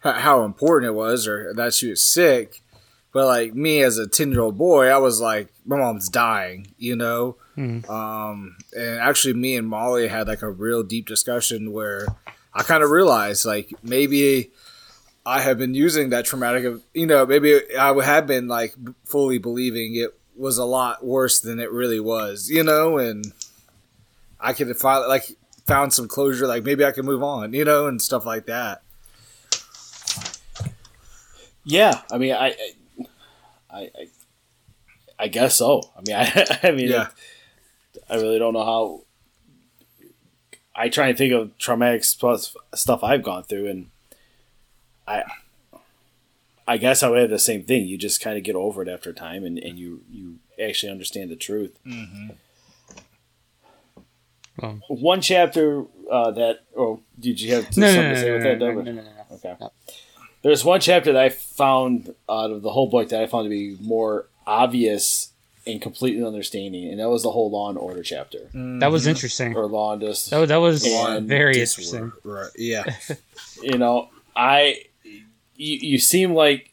how 0.00 0.44
important 0.44 0.88
it 0.90 0.94
was 0.94 1.26
or 1.26 1.52
that 1.54 1.74
she 1.74 1.90
was 1.90 2.02
sick. 2.04 2.60
But 3.12 3.26
like 3.26 3.54
me 3.54 3.80
as 3.82 3.96
a 3.98 4.06
ten 4.06 4.30
year 4.30 4.40
old 4.42 4.58
boy, 4.58 4.88
I 4.88 4.98
was 4.98 5.20
like, 5.20 5.48
my 5.64 5.76
mom's 5.78 6.08
dying, 6.08 6.68
you 6.78 6.94
know. 6.96 7.36
Mhm. 7.56 7.88
Um, 7.88 8.56
and 8.76 8.98
actually, 9.00 9.32
me 9.34 9.56
and 9.56 9.66
Molly 9.66 10.06
had 10.08 10.28
like 10.28 10.42
a 10.42 10.50
real 10.50 10.82
deep 10.82 11.06
discussion 11.06 11.72
where 11.72 12.06
I 12.52 12.62
kind 12.62 12.82
of 12.84 12.90
realized 12.90 13.46
like 13.46 13.72
maybe 13.82 14.50
I 15.24 15.40
have 15.40 15.58
been 15.58 15.74
using 15.74 16.10
that 16.10 16.24
traumatic, 16.26 16.64
of 16.66 16.82
you 16.94 17.06
know, 17.06 17.24
maybe 17.26 17.58
I 17.76 17.92
have 18.04 18.26
been 18.26 18.46
like 18.48 18.74
fully 19.04 19.38
believing 19.38 19.96
it 19.96 20.15
was 20.36 20.58
a 20.58 20.64
lot 20.64 21.04
worse 21.04 21.40
than 21.40 21.58
it 21.60 21.70
really 21.70 22.00
was, 22.00 22.50
you 22.50 22.62
know, 22.62 22.98
and 22.98 23.32
I 24.40 24.52
could 24.52 24.68
have 24.68 24.78
finally 24.78 25.08
like 25.08 25.24
found 25.66 25.92
some 25.92 26.08
closure, 26.08 26.46
like 26.46 26.62
maybe 26.64 26.84
I 26.84 26.92
can 26.92 27.04
move 27.06 27.22
on, 27.22 27.52
you 27.52 27.64
know, 27.64 27.86
and 27.86 28.00
stuff 28.00 28.24
like 28.26 28.46
that. 28.46 28.82
Yeah, 31.64 32.02
I 32.12 32.18
mean, 32.18 32.32
I, 32.32 32.54
I, 33.70 33.78
I, 33.80 33.90
I 35.18 35.28
guess 35.28 35.56
so. 35.56 35.82
I 35.96 36.00
mean, 36.06 36.16
I, 36.16 36.58
I 36.62 36.70
mean, 36.70 36.88
Yeah. 36.88 37.08
I 38.08 38.16
really 38.16 38.38
don't 38.38 38.52
know 38.52 38.64
how. 38.64 39.00
I 40.76 40.90
try 40.90 41.08
and 41.08 41.18
think 41.18 41.32
of 41.32 41.56
traumatic 41.58 42.04
plus 42.20 42.54
stuff 42.74 43.02
I've 43.02 43.22
gone 43.22 43.42
through, 43.44 43.66
and 43.68 43.86
I, 45.08 45.24
I 46.68 46.76
guess 46.78 47.02
I 47.02 47.08
would 47.08 47.20
have 47.20 47.30
the 47.30 47.38
same 47.38 47.62
thing. 47.62 47.86
You 47.86 47.96
just 47.96 48.20
kind 48.20 48.36
of 48.36 48.42
get 48.44 48.56
over 48.56 48.82
it 48.82 48.88
after 48.88 49.12
time, 49.12 49.44
and, 49.44 49.58
and 49.58 49.78
you 49.78 50.02
you 50.10 50.38
actually 50.62 50.90
understand 50.92 51.30
the 51.30 51.36
truth. 51.36 51.76
Um, 54.62 54.82
One 54.88 55.20
chapter 55.20 55.84
uh, 56.10 56.30
that, 56.32 56.60
oh, 56.76 57.00
did 57.20 57.40
you 57.40 57.54
have 57.54 57.76
no, 57.76 57.86
no, 57.86 57.92
something 57.92 58.08
no, 58.08 58.14
to 58.14 58.20
say 58.20 58.28
no, 58.28 58.34
with 58.34 58.42
that, 58.44 58.58
no, 58.58 58.66
Doug? 58.74 58.76
no, 58.76 58.92
no, 58.92 58.92
no, 58.92 59.02
no. 59.02 59.34
Okay. 59.36 59.54
No. 59.60 59.72
There's 60.42 60.64
one 60.64 60.80
chapter 60.80 61.12
that 61.12 61.22
I 61.22 61.28
found 61.28 62.14
out 62.28 62.50
of 62.50 62.62
the 62.62 62.70
whole 62.70 62.88
book 62.88 63.08
that 63.10 63.20
I 63.22 63.26
found 63.26 63.44
to 63.46 63.50
be 63.50 63.76
more 63.80 64.26
obvious 64.46 65.32
and 65.66 65.82
completely 65.82 66.24
understanding, 66.24 66.88
and 66.88 67.00
that 67.00 67.10
was 67.10 67.22
the 67.24 67.32
whole 67.32 67.50
Law 67.50 67.68
and 67.68 67.76
Order 67.76 68.02
chapter, 68.02 68.48
That 68.54 68.90
was 68.92 69.06
interesting. 69.08 69.56
or 69.56 69.66
Law 69.66 69.92
and 69.92 70.00
Dis- 70.00 70.26
That, 70.30 70.46
that 70.48 70.56
was 70.56 70.84
And 70.86 71.26
very 71.28 71.60
interesting. 71.60 72.12
Right. 72.24 72.50
Yeah. 72.56 72.84
You 73.62 73.78
know, 73.78 74.10
I 74.36 74.84
you, 75.56 75.76
you 75.92 75.98
seem 75.98 76.34
like 76.34 76.72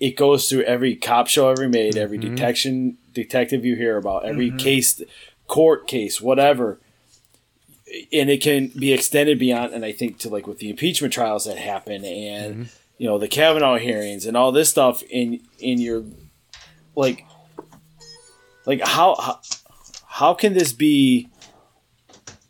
it 0.00 0.16
goes 0.16 0.48
through 0.48 0.62
every 0.62 0.96
cop 0.96 1.28
show 1.28 1.48
ever 1.48 1.68
made, 1.68 1.96
every 1.96 2.18
Mhm. 2.18 2.22
detection 2.22 2.98
detective 3.14 3.64
you 3.64 3.76
hear 3.76 3.96
about, 3.96 4.24
every 4.24 4.50
case, 4.50 5.00
court 5.46 5.86
case, 5.86 6.20
whatever. 6.20 6.80
And 8.12 8.30
it 8.30 8.40
can 8.40 8.68
be 8.68 8.92
extended 8.92 9.38
beyond, 9.38 9.74
and 9.74 9.84
I 9.84 9.92
think 9.92 10.18
to 10.20 10.28
like 10.30 10.46
with 10.46 10.58
the 10.58 10.70
impeachment 10.70 11.12
trials 11.12 11.44
that 11.44 11.58
happen, 11.58 12.04
and 12.04 12.68
you 12.98 13.06
know 13.06 13.18
the 13.18 13.28
Kavanaugh 13.28 13.76
hearings 13.76 14.24
and 14.24 14.36
all 14.36 14.50
this 14.50 14.70
stuff 14.70 15.02
in 15.10 15.40
in 15.58 15.78
your 15.80 16.04
like 16.96 17.24
like 18.64 18.80
how 18.80 19.14
how, 19.16 19.40
how 20.06 20.34
can 20.34 20.54
this 20.54 20.72
be 20.72 21.28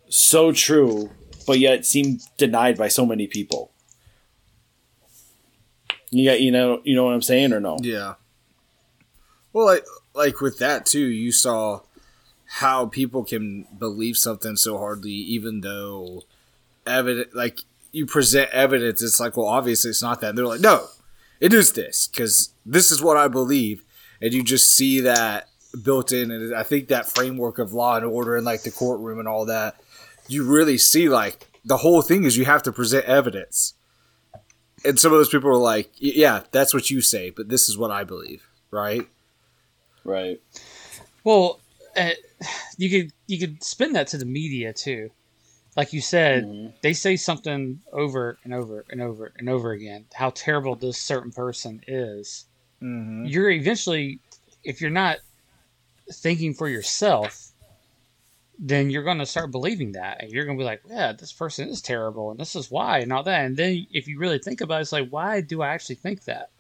so 0.08 0.52
true 0.52 1.10
but 1.46 1.58
yet 1.58 1.84
seem 1.86 2.18
denied 2.36 2.76
by 2.78 2.86
so 2.86 3.04
many 3.06 3.26
people 3.26 3.71
you 6.12 6.30
got 6.30 6.40
you 6.40 6.52
know 6.52 6.80
you 6.84 6.94
know 6.94 7.04
what 7.04 7.14
i'm 7.14 7.22
saying 7.22 7.52
or 7.52 7.58
no 7.60 7.78
Yeah. 7.82 8.14
Well, 9.52 9.66
like 9.66 9.84
like 10.14 10.40
with 10.40 10.58
that 10.58 10.86
too, 10.86 11.06
you 11.06 11.32
saw 11.32 11.80
how 12.46 12.86
people 12.86 13.24
can 13.24 13.66
believe 13.78 14.16
something 14.16 14.56
so 14.56 14.78
hardly, 14.78 15.12
even 15.12 15.60
though 15.60 16.22
evidence, 16.86 17.34
like 17.34 17.60
you 17.92 18.06
present 18.06 18.50
evidence, 18.50 19.02
it's 19.02 19.20
like, 19.20 19.36
well, 19.36 19.46
obviously 19.46 19.90
it's 19.90 20.02
not 20.02 20.20
that. 20.20 20.30
And 20.30 20.38
they're 20.38 20.46
like, 20.46 20.60
no, 20.60 20.86
it 21.40 21.52
is 21.52 21.72
this 21.72 22.08
because 22.08 22.50
this 22.64 22.90
is 22.90 23.02
what 23.02 23.16
I 23.16 23.28
believe, 23.28 23.82
and 24.20 24.32
you 24.32 24.42
just 24.42 24.74
see 24.74 25.00
that 25.00 25.48
built 25.82 26.12
in, 26.12 26.30
and 26.30 26.54
I 26.54 26.62
think 26.62 26.88
that 26.88 27.10
framework 27.10 27.58
of 27.58 27.72
law 27.72 27.96
and 27.96 28.04
order 28.04 28.36
and 28.36 28.44
like 28.44 28.62
the 28.62 28.70
courtroom 28.70 29.18
and 29.18 29.28
all 29.28 29.46
that, 29.46 29.76
you 30.28 30.44
really 30.44 30.78
see 30.78 31.08
like 31.08 31.46
the 31.64 31.78
whole 31.78 32.02
thing 32.02 32.24
is 32.24 32.36
you 32.36 32.44
have 32.44 32.62
to 32.64 32.72
present 32.72 33.04
evidence. 33.06 33.74
And 34.84 34.98
some 34.98 35.12
of 35.12 35.18
those 35.18 35.28
people 35.28 35.48
were 35.50 35.56
like, 35.56 35.90
yeah, 35.96 36.42
that's 36.50 36.74
what 36.74 36.90
you 36.90 37.00
say, 37.00 37.30
but 37.30 37.48
this 37.48 37.68
is 37.68 37.78
what 37.78 37.90
I 37.90 38.04
believe, 38.04 38.48
right? 38.70 39.06
right 40.04 40.40
Well, 41.22 41.60
uh, 41.96 42.10
you 42.76 42.90
could 42.90 43.12
you 43.28 43.38
could 43.38 43.62
spin 43.62 43.92
that 43.92 44.08
to 44.08 44.18
the 44.18 44.24
media 44.24 44.72
too. 44.72 45.10
Like 45.76 45.92
you 45.92 46.00
said, 46.00 46.44
Mhm. 46.44 46.72
they 46.82 46.92
say 46.92 47.16
something 47.16 47.80
over 47.92 48.38
and 48.44 48.52
over 48.52 48.84
and 48.90 49.00
over 49.00 49.32
and 49.36 49.48
over 49.48 49.70
again. 49.70 50.06
How 50.12 50.30
terrible 50.30 50.74
this 50.74 50.98
certain 50.98 51.30
person 51.30 51.80
is. 51.86 52.46
Mm-hmm. 52.82 53.26
You're 53.26 53.50
eventually, 53.50 54.18
if 54.64 54.80
you're 54.80 54.90
not 54.90 55.18
thinking 56.12 56.52
for 56.52 56.68
yourself, 56.68 57.51
then 58.64 58.90
you're 58.90 59.02
going 59.02 59.18
to 59.18 59.26
start 59.26 59.50
believing 59.50 59.92
that, 59.92 60.22
and 60.22 60.30
you're 60.30 60.44
going 60.44 60.56
to 60.56 60.62
be 60.62 60.64
like, 60.64 60.82
"Yeah, 60.88 61.12
this 61.12 61.32
person 61.32 61.68
is 61.68 61.82
terrible, 61.82 62.30
and 62.30 62.38
this 62.38 62.54
is 62.54 62.70
why, 62.70 63.00
and 63.00 63.12
all 63.12 63.24
that." 63.24 63.44
And 63.44 63.56
then, 63.56 63.86
if 63.92 64.06
you 64.06 64.18
really 64.18 64.38
think 64.38 64.60
about 64.60 64.78
it, 64.78 64.82
it's 64.82 64.92
like, 64.92 65.08
why 65.10 65.40
do 65.40 65.62
I 65.62 65.68
actually 65.70 65.96
think 65.96 66.24
that? 66.24 66.50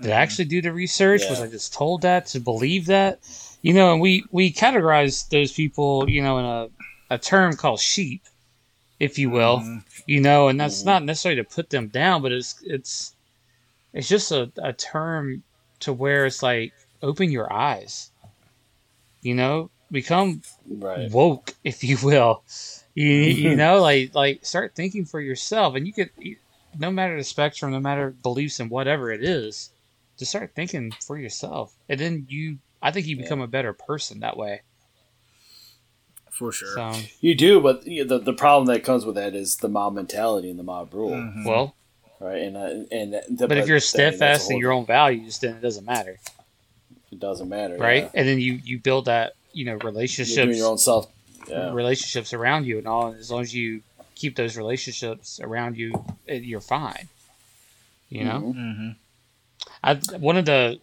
Did 0.00 0.12
I 0.12 0.16
actually 0.20 0.44
do 0.46 0.60
the 0.60 0.72
research? 0.72 1.22
Was 1.30 1.40
I 1.40 1.46
just 1.46 1.72
told 1.72 2.02
that 2.02 2.26
to 2.26 2.40
believe 2.40 2.86
that? 2.86 3.20
You 3.62 3.72
know, 3.72 3.92
and 3.92 4.00
we 4.00 4.24
we 4.30 4.52
categorize 4.52 5.28
those 5.30 5.52
people, 5.52 6.08
you 6.08 6.22
know, 6.22 6.38
in 6.38 6.44
a 6.44 6.68
a 7.14 7.18
term 7.18 7.56
called 7.56 7.80
sheep, 7.80 8.22
if 9.00 9.18
you 9.18 9.30
will. 9.30 9.60
Mhm. 9.60 9.84
You 10.06 10.20
know, 10.20 10.48
and 10.48 10.60
that's 10.60 10.82
Mhm. 10.82 10.86
not 10.86 11.04
necessarily 11.04 11.40
to 11.42 11.48
put 11.48 11.70
them 11.70 11.88
down, 11.88 12.20
but 12.20 12.32
it's 12.32 12.56
it's 12.62 13.14
it's 13.94 14.08
just 14.08 14.32
a, 14.32 14.52
a 14.62 14.72
term 14.72 15.44
to 15.80 15.92
where 15.92 16.26
it's 16.26 16.42
like 16.42 16.72
open 17.02 17.30
your 17.30 17.52
eyes. 17.52 18.10
You 19.22 19.34
know, 19.34 19.70
become 19.92 20.42
right 20.66 21.10
woke, 21.10 21.54
if 21.64 21.84
you 21.84 21.98
will. 22.02 22.42
You, 22.94 23.06
you 23.06 23.56
know, 23.62 23.80
like 23.80 24.14
like 24.14 24.44
start 24.44 24.74
thinking 24.74 25.04
for 25.04 25.20
yourself, 25.20 25.74
and 25.76 25.86
you 25.86 25.92
could, 25.92 26.10
no 26.78 26.90
matter 26.90 27.16
the 27.16 27.24
spectrum, 27.24 27.72
no 27.72 27.80
matter 27.80 28.10
beliefs 28.10 28.60
and 28.60 28.70
whatever 28.70 29.10
it 29.10 29.22
is, 29.22 29.70
just 30.18 30.30
start 30.32 30.52
thinking 30.54 30.92
for 31.06 31.18
yourself, 31.18 31.74
and 31.88 32.00
then 32.00 32.26
you, 32.28 32.58
I 32.82 32.90
think 32.90 33.06
you 33.06 33.16
become 33.16 33.40
a 33.40 33.46
better 33.46 33.72
person 33.72 34.20
that 34.20 34.36
way. 34.36 34.62
For 36.30 36.50
sure. 36.50 36.68
So, 36.68 36.94
you 37.20 37.34
do 37.34 37.60
but 37.60 37.84
the, 37.84 38.18
the 38.18 38.32
problem 38.32 38.66
that 38.66 38.82
comes 38.84 39.04
with 39.04 39.16
that 39.16 39.34
is 39.34 39.56
the 39.56 39.68
mob 39.68 39.92
mentality 39.94 40.48
and 40.48 40.58
the 40.58 40.62
mob 40.64 40.94
rule 40.94 41.10
Mhm. 41.10 41.44
well, 41.44 41.76
right 42.20 42.42
and 42.42 42.56
uh, 42.56 42.84
and 42.90 43.12
the, 43.38 43.46
but 43.46 43.58
if 43.58 43.66
you're 43.68 43.76
I 43.76 43.76
mean, 43.76 43.80
that's 43.80 43.84
a 43.84 43.88
steadfast 43.88 44.50
in 44.50 44.58
your 44.58 44.72
own 44.72 44.86
values, 44.86 45.38
then 45.38 45.56
it 45.56 45.60
doesn't 45.60 45.84
matter, 45.84 46.18
it 47.10 47.20
doesn't 47.20 47.48
matter 47.50 47.76
right? 47.76 48.04
yeah. 48.04 48.10
And 48.14 48.26
then 48.26 48.40
you 48.40 48.54
you 48.64 48.78
build 48.78 49.04
that, 49.06 49.34
you 49.52 49.64
know, 49.64 49.74
relationships, 49.76 50.56
your 50.56 50.68
own 50.68 50.78
self 50.78 51.10
yeah 51.48 51.72
relationships 51.72 52.32
around 52.32 52.66
you, 52.66 52.78
and 52.78 52.86
all. 52.86 53.08
And 53.08 53.18
as 53.18 53.30
long 53.30 53.42
as 53.42 53.54
you 53.54 53.82
keep 54.14 54.36
those 54.36 54.56
relationships 54.56 55.40
around 55.42 55.76
you, 55.76 55.92
eh, 56.28 56.34
you're 56.36 56.60
fine. 56.60 57.08
You 58.08 58.24
know. 58.24 58.40
Mhm. 58.40 58.54
Mm-hmm. 58.54 58.90
I 59.82 59.94
one 60.18 60.36
of 60.36 60.44
the 60.44 60.80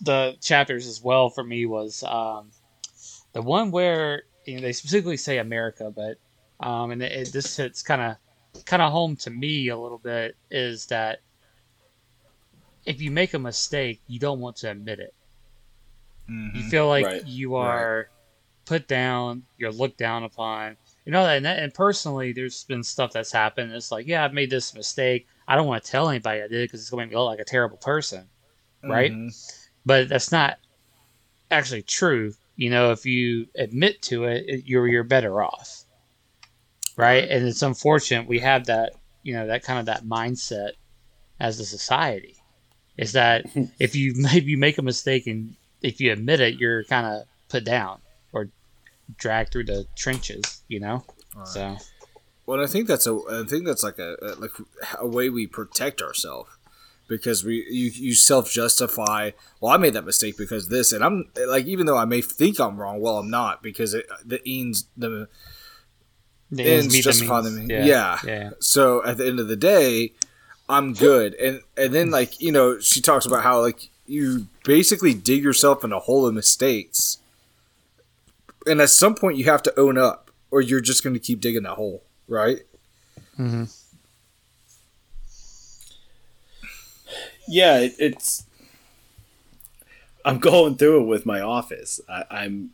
the 0.00 0.36
chapters 0.40 0.86
as 0.86 1.02
well 1.02 1.28
for 1.28 1.44
me 1.44 1.66
was 1.66 2.02
um, 2.04 2.50
the 3.32 3.42
one 3.42 3.70
where 3.70 4.22
you 4.46 4.56
know, 4.56 4.62
they 4.62 4.72
specifically 4.72 5.16
say 5.16 5.38
America, 5.38 5.92
but 5.94 6.18
um, 6.66 6.90
and 6.90 7.02
it, 7.02 7.12
it, 7.12 7.32
this 7.32 7.56
hits 7.56 7.82
kind 7.82 8.00
of 8.02 8.64
kind 8.64 8.82
of 8.82 8.92
home 8.92 9.16
to 9.16 9.30
me 9.30 9.68
a 9.68 9.76
little 9.76 9.98
bit 9.98 10.36
is 10.50 10.86
that 10.86 11.20
if 12.84 13.00
you 13.00 13.10
make 13.10 13.34
a 13.34 13.38
mistake, 13.38 14.00
you 14.06 14.18
don't 14.18 14.40
want 14.40 14.56
to 14.56 14.70
admit 14.70 14.98
it. 14.98 15.14
Mm-hmm. 16.30 16.56
You 16.56 16.62
feel 16.70 16.86
like 16.88 17.06
Right. 17.06 17.26
you 17.26 17.56
are 17.56 18.08
put 18.66 18.86
down, 18.86 19.42
you're 19.58 19.72
looked 19.72 19.98
down 19.98 20.22
upon. 20.22 20.76
You 21.04 21.12
know, 21.12 21.24
and, 21.26 21.46
and 21.46 21.74
personally, 21.74 22.32
there's 22.32 22.62
been 22.64 22.82
stuff 22.84 23.12
that's 23.12 23.32
happened. 23.32 23.72
It's 23.72 23.90
like, 23.90 24.06
yeah, 24.06 24.24
I've 24.24 24.34
made 24.34 24.50
this 24.50 24.74
mistake. 24.74 25.26
I 25.48 25.56
don't 25.56 25.66
want 25.66 25.82
to 25.82 25.90
tell 25.90 26.08
anybody 26.08 26.40
I 26.42 26.46
did 26.48 26.68
because 26.68 26.80
it's 26.80 26.90
going 26.90 27.00
to 27.02 27.06
make 27.06 27.12
me 27.12 27.18
look 27.18 27.26
like 27.26 27.40
a 27.40 27.44
terrible 27.44 27.78
person 27.78 28.28
right? 28.82 29.12
Mm-hmm. 29.12 29.28
But 29.84 30.08
that's 30.08 30.32
not 30.32 30.58
actually 31.50 31.82
true. 31.82 32.32
You 32.56 32.70
know, 32.70 32.92
if 32.92 33.04
you 33.04 33.46
admit 33.56 34.00
to 34.02 34.24
it, 34.24 34.44
it- 34.48 34.66
you're 34.66 34.86
you're 34.88 35.04
better 35.04 35.42
off, 35.42 35.84
right? 36.96 37.28
And 37.28 37.46
it's 37.46 37.62
unfortunate 37.62 38.26
we 38.26 38.38
have 38.40 38.66
that, 38.66 38.92
you 39.22 39.34
know, 39.34 39.46
that 39.46 39.64
kind 39.64 39.78
of 39.80 39.86
that 39.86 40.04
mindset 40.04 40.72
as 41.38 41.60
a 41.60 41.64
society. 41.66 42.36
Is 42.96 43.12
that 43.12 43.44
if 43.78 43.94
you 43.96 44.14
maybe 44.16 44.56
make 44.56 44.78
a 44.78 44.82
mistake 44.82 45.26
and 45.26 45.56
if 45.82 46.00
you 46.00 46.12
admit 46.12 46.40
it, 46.40 46.58
you're 46.58 46.84
kind 46.84 47.06
of 47.06 47.26
put 47.48 47.64
down 47.64 48.00
or 48.32 48.48
dragged 49.16 49.52
through 49.52 49.64
the 49.64 49.86
trenches, 49.96 50.62
you 50.68 50.80
know. 50.80 51.04
So 51.44 51.76
Well, 52.46 52.62
I 52.62 52.66
think 52.66 52.88
that's 52.88 53.06
a. 53.06 53.18
I 53.30 53.44
think 53.46 53.64
that's 53.64 53.82
like 53.82 53.98
a, 53.98 54.16
a 54.20 54.34
like 54.34 54.52
a 54.98 55.06
way 55.06 55.28
we 55.30 55.46
protect 55.46 56.02
ourselves 56.02 56.50
because 57.08 57.44
we 57.44 57.66
you, 57.68 57.90
you 57.90 58.14
self 58.14 58.50
justify. 58.50 59.32
Well, 59.60 59.72
I 59.72 59.76
made 59.76 59.94
that 59.94 60.04
mistake 60.04 60.38
because 60.38 60.68
this, 60.68 60.92
and 60.92 61.04
I'm 61.04 61.30
like 61.48 61.66
even 61.66 61.86
though 61.86 61.98
I 61.98 62.04
may 62.04 62.22
think 62.22 62.58
I'm 62.58 62.78
wrong, 62.78 63.00
well, 63.00 63.18
I'm 63.18 63.30
not 63.30 63.62
because 63.62 63.94
it 63.94 64.06
the 64.24 64.40
ends 64.46 64.86
the 64.96 65.28
the 66.50 66.62
ends 66.62 66.84
ends 66.84 66.94
meet 66.94 67.04
the 67.04 67.10
justify 67.10 67.40
the 67.42 67.50
means. 67.50 67.68
means. 67.68 67.86
Yeah. 67.86 68.18
yeah. 68.24 68.50
So 68.60 69.04
at 69.04 69.18
the 69.18 69.26
end 69.26 69.40
of 69.40 69.48
the 69.48 69.56
day, 69.56 70.14
I'm 70.68 70.94
good. 70.94 71.34
And 71.34 71.60
and 71.76 71.92
then 71.92 72.10
like 72.10 72.40
you 72.40 72.52
know 72.52 72.78
she 72.80 73.00
talks 73.00 73.26
about 73.26 73.42
how 73.42 73.60
like 73.60 73.89
you 74.10 74.48
basically 74.64 75.14
dig 75.14 75.44
yourself 75.44 75.84
in 75.84 75.92
a 75.92 76.00
hole 76.00 76.26
of 76.26 76.34
mistakes, 76.34 77.18
and 78.66 78.80
at 78.80 78.90
some 78.90 79.14
point 79.14 79.38
you 79.38 79.44
have 79.44 79.62
to 79.62 79.78
own 79.78 79.96
up, 79.96 80.30
or 80.50 80.60
you're 80.60 80.80
just 80.80 81.04
going 81.04 81.14
to 81.14 81.20
keep 81.20 81.40
digging 81.40 81.62
that 81.62 81.74
hole, 81.74 82.02
right? 82.26 82.58
Mm-hmm. 83.38 83.64
Yeah, 87.46 87.78
it, 87.78 87.94
it's. 87.98 88.44
I'm 90.24 90.38
going 90.38 90.76
through 90.76 91.02
it 91.02 91.06
with 91.06 91.24
my 91.24 91.40
office. 91.40 92.00
I, 92.08 92.24
I'm. 92.30 92.70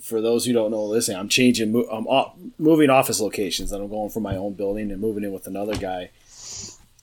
For 0.00 0.20
those 0.20 0.44
who 0.44 0.52
don't 0.52 0.70
know, 0.70 0.84
listening, 0.84 1.18
I'm 1.18 1.28
changing. 1.28 1.74
I'm 1.90 2.06
o- 2.08 2.32
moving 2.58 2.90
office 2.90 3.20
locations, 3.20 3.72
and 3.72 3.82
I'm 3.82 3.88
going 3.90 4.10
from 4.10 4.22
my 4.22 4.36
own 4.36 4.54
building 4.54 4.90
and 4.90 5.00
moving 5.00 5.24
in 5.24 5.32
with 5.32 5.46
another 5.46 5.76
guy 5.76 6.10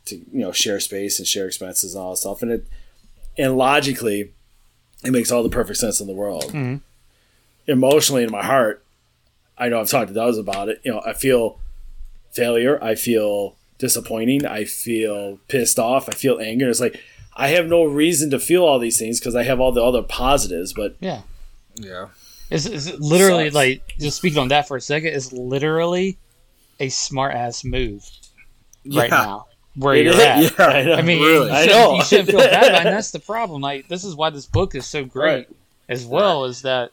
to 0.06 0.16
you 0.16 0.40
know 0.40 0.52
share 0.52 0.80
space 0.80 1.20
and 1.20 1.28
share 1.28 1.48
expenses 1.48 1.94
and 1.94 2.04
all 2.04 2.12
that 2.12 2.18
stuff. 2.18 2.42
And 2.42 2.52
it 2.52 2.66
and 3.42 3.58
logically, 3.58 4.32
it 5.04 5.12
makes 5.12 5.32
all 5.32 5.44
the 5.44 5.50
perfect 5.50 5.80
sense 5.80 6.00
in 6.00 6.08
the 6.08 6.14
world. 6.14 6.46
Mhm. 6.54 6.82
Emotionally, 7.68 8.24
in 8.24 8.32
my 8.32 8.44
heart, 8.44 8.84
I 9.58 9.70
know 9.70 9.80
I've 9.80 9.90
talked 9.90 10.08
to 10.10 10.14
Douglas 10.14 10.38
about 10.38 10.70
it. 10.70 10.82
You 10.84 10.92
know, 10.94 11.02
I 11.06 11.14
feel 11.14 11.60
failure. 12.32 12.82
I 12.84 12.96
feel 12.96 13.56
disappointing. 13.78 14.46
I 14.46 14.64
feel 14.66 15.40
pissed 15.48 15.78
off. 15.80 16.08
I 16.10 16.14
feel 16.14 16.40
anger. 16.40 16.70
It's 16.70 16.80
like 16.80 17.00
I 17.36 17.50
have 17.50 17.68
no 17.68 17.84
reason 17.84 18.30
to 18.32 18.40
feel 18.40 18.64
all 18.64 18.80
these 18.80 18.98
things 19.00 19.20
because 19.20 19.36
I 19.36 19.44
have 19.44 19.60
all 19.60 19.72
the 19.72 19.84
other 19.84 20.02
positives. 20.02 20.74
But 20.74 20.96
Yeah. 21.00 21.22
Yeah. 21.76 22.08
It's, 22.50 22.66
it's 22.66 22.92
literally 23.00 23.46
Sucks. 23.46 23.56
like 23.56 23.96
just 24.00 24.18
speaking 24.18 24.40
on 24.40 24.50
that 24.50 24.68
for 24.68 24.76
a 24.78 24.82
second. 24.82 25.14
It's 25.14 25.32
literally 25.32 26.18
a 26.80 26.90
smart 26.90 27.34
ass 27.34 27.64
move 27.64 28.04
right 28.86 29.10
Yeah. 29.10 29.18
now 29.18 29.46
where 29.76 29.96
It 29.96 30.06
you're 30.06 30.14
is- 30.14 30.20
at. 30.20 30.42
yeah, 30.60 30.66
I 30.66 30.84
know. 30.84 30.94
I 30.96 31.02
mean, 31.02 31.22
Really. 31.22 31.48
you, 31.48 31.54
I 31.54 31.66
shouldn't, 31.68 31.98
you 31.98 32.04
shouldn't 32.04 32.30
feel 32.30 32.40
bad. 32.40 32.86
And 32.86 32.96
that's 32.96 33.12
the 33.12 33.20
problem. 33.34 33.62
Like, 33.62 33.88
this 33.88 34.04
is 34.04 34.16
why 34.16 34.30
this 34.30 34.46
book 34.46 34.76
is 34.76 34.86
so 34.86 35.04
great 35.06 35.48
Right. 35.48 35.50
as 35.90 36.06
well, 36.06 36.46
is 36.46 36.62
that 36.64 36.92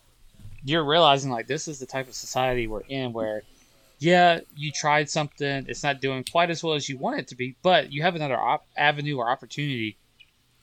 you're 0.65 0.85
realizing, 0.85 1.31
like, 1.31 1.47
this 1.47 1.69
is 1.69 1.79
the 1.79 1.87
type 1.87 2.09
of 2.09 2.15
society 2.15 2.67
we're 2.67 2.81
in 2.89 3.13
where, 3.13 3.43
yeah, 3.99 4.41
you 4.57 4.71
tried 4.71 5.09
something, 5.11 5.67
it's 5.69 5.83
not 5.83 6.01
doing 6.01 6.25
quite 6.25 6.51
as 6.51 6.63
well 6.63 6.75
as 6.75 6.89
you 6.89 6.97
want 6.99 7.19
it 7.19 7.29
to 7.29 7.35
be, 7.35 7.57
but 7.63 7.93
you 7.93 8.03
have 8.03 8.15
another 8.15 8.39
op- 8.39 8.67
avenue 8.77 9.17
or 9.19 9.29
opportunity 9.29 9.97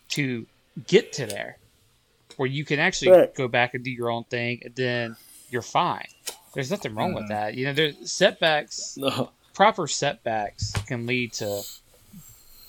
to 0.10 0.46
get 0.88 1.12
to 1.14 1.26
there 1.26 1.58
where 2.38 2.48
you 2.48 2.66
can 2.66 2.80
actually 2.80 3.12
Right. 3.12 3.34
go 3.36 3.48
back 3.48 3.74
and 3.74 3.84
do 3.84 3.92
your 3.92 4.10
own 4.10 4.26
thing, 4.26 4.62
and 4.66 4.76
then 4.76 5.16
you're 5.50 5.62
fine. 5.62 6.08
There's 6.54 6.72
nothing 6.72 6.96
wrong 6.96 7.10
Mm-hmm. 7.10 7.16
with 7.20 7.28
that. 7.30 7.56
You 7.56 7.66
know, 7.68 7.74
there's 7.74 8.12
setbacks 8.12 8.96
no, 8.98 9.32
proper 9.54 9.88
setbacks 9.88 10.72
can 10.86 11.06
lead 11.06 11.34
to 11.34 11.62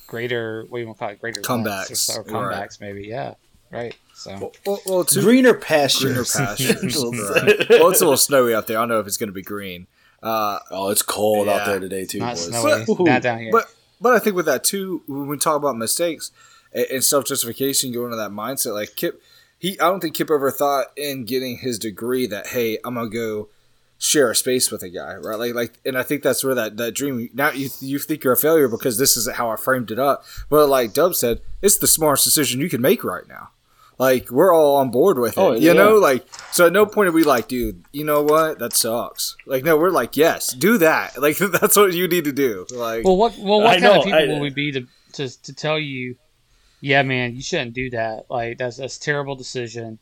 greater 0.06 0.64
what 0.68 0.78
do 0.78 0.80
you 0.82 0.86
want 0.86 0.98
to 0.98 1.04
call 1.04 1.10
it 1.12 1.20
greater 1.20 1.40
wins 1.40 1.46
Comebacks, 1.48 2.16
or, 2.16 2.20
or 2.20 2.24
comebacks 2.24 2.80
maybe 2.80 3.06
yeah 3.06 3.34
right 3.70 3.96
so 4.14 4.32
Well, 4.38 4.52
well, 4.64 4.80
well 4.86 5.04
too, 5.04 5.20
greener 5.22 5.54
pastures. 5.54 6.32
greener 6.32 6.48
pastures. 6.48 6.96
Right. 7.04 7.68
Well, 7.68 7.90
it's 7.90 8.00
a 8.00 8.04
little 8.04 8.16
snowy 8.16 8.54
out 8.54 8.66
there. 8.66 8.78
I 8.78 8.82
don't 8.82 8.88
know 8.88 9.00
if 9.00 9.06
it's 9.06 9.16
going 9.18 9.28
to 9.28 9.34
be 9.34 9.42
green. 9.42 9.86
Uh, 10.22 10.58
oh, 10.70 10.88
it's 10.90 11.02
cold 11.02 11.48
out 11.48 11.66
there 11.66 11.78
today 11.78 12.04
too, 12.06 12.20
not 12.20 12.36
boys. 12.36 12.46
snowy 12.46 12.84
But- 12.86 13.00
not 13.00 13.22
down 13.22 13.38
here 13.40 13.50
But 13.52 13.66
but 14.00 14.14
I 14.14 14.18
think 14.18 14.34
with 14.36 14.46
that 14.46 14.64
too, 14.64 15.02
when 15.06 15.26
we 15.26 15.36
talk 15.36 15.56
about 15.56 15.76
mistakes 15.76 16.30
and, 16.72 16.86
and 16.90 17.04
self 17.04 17.24
justification, 17.26 17.92
going 17.92 18.10
to 18.10 18.16
that 18.16 18.30
mindset, 18.30 18.72
like 18.74 18.96
Kip, 18.96 19.20
he 19.58 19.78
I 19.80 19.84
don't 19.90 20.00
think 20.00 20.14
Kip 20.14 20.30
ever 20.30 20.50
thought 20.50 20.86
in 20.96 21.24
getting 21.24 21.58
his 21.58 21.78
degree 21.78 22.26
that 22.28 22.46
hey, 22.48 22.78
I'm 22.84 22.94
gonna 22.94 23.08
go 23.10 23.48
share 24.06 24.30
a 24.30 24.36
space 24.36 24.70
with 24.70 24.82
a 24.82 24.88
guy, 24.88 25.14
right? 25.16 25.38
Like 25.38 25.54
like, 25.54 25.80
and 25.84 25.98
I 25.98 26.02
think 26.02 26.22
that's 26.22 26.44
where 26.44 26.54
that 26.54 26.76
that 26.76 26.94
dream. 26.94 27.28
Now 27.34 27.50
you 27.50 27.68
you 27.80 27.98
think 27.98 28.22
you're 28.24 28.32
a 28.32 28.36
failure 28.36 28.68
because 28.68 28.98
this 28.98 29.16
is 29.16 29.28
how 29.32 29.50
I 29.50 29.56
framed 29.56 29.90
it 29.90 29.98
up, 29.98 30.24
but 30.48 30.68
like 30.68 30.92
Dub 30.92 31.14
said, 31.14 31.40
it's 31.62 31.78
the 31.78 31.86
smartest 31.86 32.24
decision 32.24 32.60
you 32.60 32.68
can 32.68 32.80
make 32.80 33.02
right 33.04 33.26
now. 33.28 33.50
Like 33.98 34.30
we're 34.30 34.54
all 34.54 34.76
on 34.76 34.90
board 34.90 35.18
with 35.18 35.38
it, 35.38 35.40
Oh, 35.40 35.52
you 35.52 35.68
yeah. 35.68 35.72
know. 35.72 35.94
Like 35.96 36.26
so, 36.52 36.66
at 36.66 36.72
no 36.72 36.84
point 36.84 37.08
are 37.08 37.12
we 37.12 37.24
like, 37.24 37.48
dude, 37.48 37.82
you 37.92 38.04
know 38.04 38.22
what? 38.22 38.58
That 38.58 38.74
sucks. 38.74 39.36
Like 39.46 39.64
no, 39.64 39.78
we're 39.78 39.90
like, 39.90 40.16
yes, 40.18 40.52
do 40.52 40.76
that. 40.78 41.18
Like 41.20 41.38
that's 41.38 41.76
what 41.76 41.94
you 41.94 42.06
need 42.06 42.24
to 42.24 42.32
do. 42.32 42.66
Like 42.70 43.04
well 43.04 43.16
what 43.16 43.36
well 43.38 43.60
what 43.62 43.68
I 43.68 43.80
kind 43.80 43.82
know, 43.84 43.98
of 44.00 44.04
people 44.04 44.18
I- 44.18 44.26
will 44.26 44.40
we 44.40 44.50
be 44.50 44.72
to, 44.72 44.86
to 45.14 45.42
to 45.42 45.52
tell 45.54 45.78
you 45.78 46.16
yeah 46.82 47.02
man 47.02 47.34
you 47.34 47.40
shouldn't 47.40 47.72
do 47.72 47.88
that 47.88 48.26
like 48.28 48.58
that's 48.58 48.76
that's 48.76 48.98
a 48.98 49.00
terrible 49.00 49.34
decision 49.34 49.98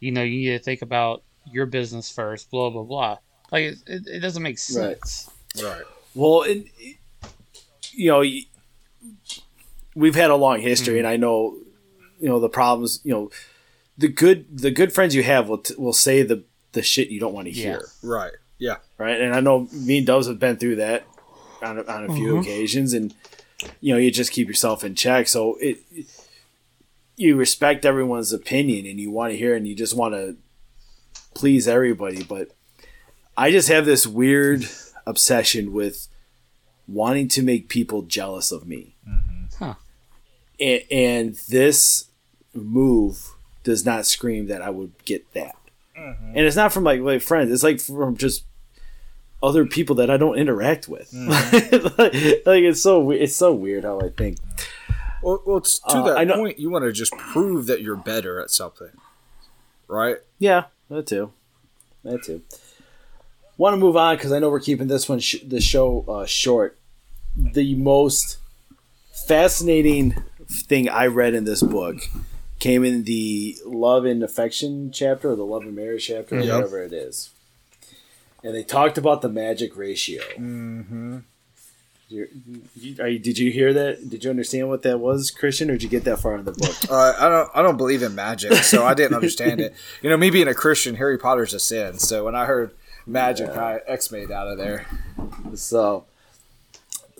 you 0.00 0.10
know 0.10 0.24
you 0.24 0.38
need 0.50 0.58
to 0.58 0.62
think 0.64 0.82
about 0.82 1.22
your 1.52 1.66
business 1.66 2.10
first 2.10 2.50
blah 2.50 2.68
blah 2.68 2.82
blah 2.82 3.16
like 3.52 3.64
it, 3.64 3.78
it, 3.86 4.06
it 4.06 4.20
doesn't 4.20 4.42
make 4.42 4.58
sense 4.58 5.30
right. 5.62 5.82
Well, 6.14 6.42
and, 6.42 6.64
you 7.92 8.10
know, 8.10 8.22
we've 9.94 10.14
had 10.14 10.30
a 10.30 10.36
long 10.36 10.60
history, 10.60 10.98
and 10.98 11.06
I 11.06 11.16
know, 11.16 11.56
you 12.20 12.28
know, 12.28 12.40
the 12.40 12.48
problems. 12.48 13.00
You 13.04 13.12
know, 13.12 13.30
the 13.98 14.08
good 14.08 14.58
the 14.58 14.70
good 14.70 14.92
friends 14.92 15.14
you 15.14 15.22
have 15.22 15.48
will 15.48 15.58
t- 15.58 15.74
will 15.76 15.92
say 15.92 16.22
the 16.22 16.44
the 16.72 16.82
shit 16.82 17.08
you 17.08 17.20
don't 17.20 17.32
want 17.34 17.46
to 17.48 17.52
Yeah. 17.52 17.62
hear, 17.64 17.88
Right. 18.02 18.32
Yeah. 18.58 18.76
right? 18.98 19.18
And 19.20 19.34
I 19.34 19.40
know 19.40 19.68
me 19.72 19.98
and 19.98 20.06
Dubs 20.06 20.26
have 20.26 20.38
been 20.38 20.56
through 20.56 20.76
that 20.76 21.06
on 21.62 21.78
a, 21.78 21.84
on 21.84 22.04
a 22.10 22.14
few 22.14 22.34
Mhm. 22.34 22.40
occasions, 22.42 22.92
and 22.92 23.14
you 23.80 23.92
know, 23.94 23.98
you 23.98 24.10
just 24.10 24.32
keep 24.32 24.48
yourself 24.48 24.84
in 24.84 24.94
check. 24.94 25.28
So 25.28 25.56
it 25.60 25.78
you 27.16 27.34
respect 27.36 27.84
everyone's 27.86 28.32
opinion, 28.32 28.84
and 28.86 29.00
you 29.00 29.10
want 29.10 29.32
to 29.32 29.38
hear, 29.38 29.54
and 29.54 29.66
you 29.66 29.74
just 29.74 29.94
want 29.94 30.14
to 30.14 30.36
please 31.34 31.66
everybody, 31.66 32.22
but 32.22 32.50
I 33.36 33.50
just 33.50 33.68
have 33.68 33.84
this 33.86 34.06
weird 34.06 34.66
obsession 35.06 35.72
with 35.72 36.08
wanting 36.88 37.28
to 37.28 37.42
make 37.42 37.68
people 37.68 38.02
jealous 38.02 38.52
of 38.52 38.66
me. 38.66 38.96
Mm-hmm. 39.08 39.64
Huh. 39.64 39.74
And, 40.58 40.82
and 40.90 41.34
this 41.48 42.06
move 42.54 43.34
does 43.64 43.84
not 43.84 44.06
scream 44.06 44.46
that 44.46 44.62
I 44.62 44.70
would 44.70 44.92
get 45.04 45.32
that. 45.34 45.56
Mm-hmm. 45.98 46.28
And 46.28 46.38
it's 46.38 46.56
not 46.56 46.72
from 46.72 46.84
like, 46.84 47.00
like 47.00 47.22
friends, 47.22 47.50
it's 47.50 47.62
like 47.62 47.80
from 47.80 48.16
just 48.16 48.44
other 49.42 49.66
people 49.66 49.96
that 49.96 50.10
I 50.10 50.16
don't 50.16 50.38
interact 50.38 50.88
with. 50.88 51.10
Mm-hmm. 51.10 51.86
like, 52.00 52.12
like, 52.46 52.62
it's 52.62 52.80
so 52.82 53.10
it's 53.10 53.36
so 53.36 53.52
weird 53.52 53.84
how 53.84 54.00
I 54.00 54.08
think. 54.10 54.38
Well, 55.22 55.42
well 55.44 55.56
it's, 55.58 55.78
to 55.80 55.88
Uh, 55.88 56.02
that 56.04 56.18
I 56.18 56.24
know- 56.24 56.36
point, 56.36 56.58
you 56.58 56.70
want 56.70 56.84
to 56.84 56.92
just 56.92 57.12
prove 57.12 57.66
that 57.66 57.82
you're 57.82 57.96
better 57.96 58.40
at 58.40 58.50
something, 58.50 58.92
right? 59.88 60.18
Yeah, 60.38 60.64
that 60.88 61.06
too. 61.06 61.32
That 62.04 62.22
too. 62.22 62.42
Want 63.58 63.72
to 63.74 63.78
move 63.78 63.96
on 63.96 64.16
because 64.16 64.32
I 64.32 64.38
know 64.38 64.50
we're 64.50 64.60
keeping 64.60 64.86
this 64.88 65.08
one 65.08 65.18
sh- 65.20 65.36
the 65.46 65.60
show 65.60 66.04
uh, 66.08 66.26
short. 66.26 66.78
The 67.36 67.74
most 67.74 68.38
fascinating 69.26 70.14
thing 70.48 70.88
I 70.88 71.06
read 71.06 71.34
in 71.34 71.44
this 71.44 71.62
book 71.62 71.96
came 72.58 72.84
in 72.84 73.04
the 73.04 73.56
love 73.64 74.04
and 74.04 74.22
affection 74.22 74.90
chapter 74.92 75.30
or 75.30 75.36
the 75.36 75.44
love 75.44 75.62
and 75.62 75.74
marriage 75.74 76.06
chapter 76.06 76.36
or 76.36 76.40
Yep. 76.40 76.54
whatever 76.54 76.82
it 76.82 76.92
is. 76.92 77.30
And 78.44 78.54
they 78.54 78.62
talked 78.62 78.96
about 78.98 79.22
the 79.22 79.28
magic 79.28 79.76
ratio. 79.76 80.22
Mm-hmm. 80.38 81.18
Are 83.00 83.08
you, 83.08 83.18
did 83.18 83.36
you 83.38 83.50
hear 83.50 83.72
that? 83.72 84.08
Did 84.08 84.22
you 84.22 84.30
understand 84.30 84.68
what 84.68 84.82
that 84.82 85.00
was, 85.00 85.32
Christian, 85.32 85.68
or 85.70 85.72
did 85.72 85.82
you 85.82 85.88
get 85.88 86.04
that 86.04 86.20
far 86.20 86.36
in 86.36 86.44
the 86.44 86.52
book? 86.52 86.76
Uh, 86.90 87.14
I 87.18 87.28
don't. 87.28 87.50
I 87.56 87.62
don't 87.62 87.76
believe 87.76 88.02
in 88.04 88.14
magic, 88.14 88.52
so 88.62 88.84
I 88.86 88.94
didn't 88.94 89.16
understand 89.16 89.60
it. 89.60 89.74
You 90.02 90.10
know, 90.10 90.16
me 90.16 90.30
being 90.30 90.46
a 90.46 90.54
Christian, 90.54 90.94
Harry 90.94 91.18
Potter's 91.18 91.52
a 91.52 91.58
sin. 91.58 91.98
So 91.98 92.24
when 92.24 92.36
I 92.36 92.44
heard 92.44 92.70
magic, 93.06 93.50
I 93.50 93.80
X-made 93.86 94.30
out 94.30 94.48
of 94.48 94.58
there. 94.58 94.86
So, 95.54 96.04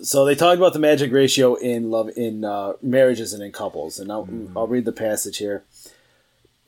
so 0.03 0.25
they 0.25 0.35
talked 0.35 0.59
about 0.59 0.72
the 0.72 0.79
magic 0.79 1.12
ratio 1.12 1.55
in 1.55 1.90
love 1.90 2.11
in 2.16 2.44
uh, 2.44 2.75
marriages 2.83 3.33
and 3.33 3.42
in 3.42 3.53
couples, 3.53 3.99
and 3.99 4.11
I'll, 4.11 4.29
I'll 4.55 4.66
read 4.66 4.85
the 4.85 4.92
passage 4.92 5.38
here. 5.38 5.64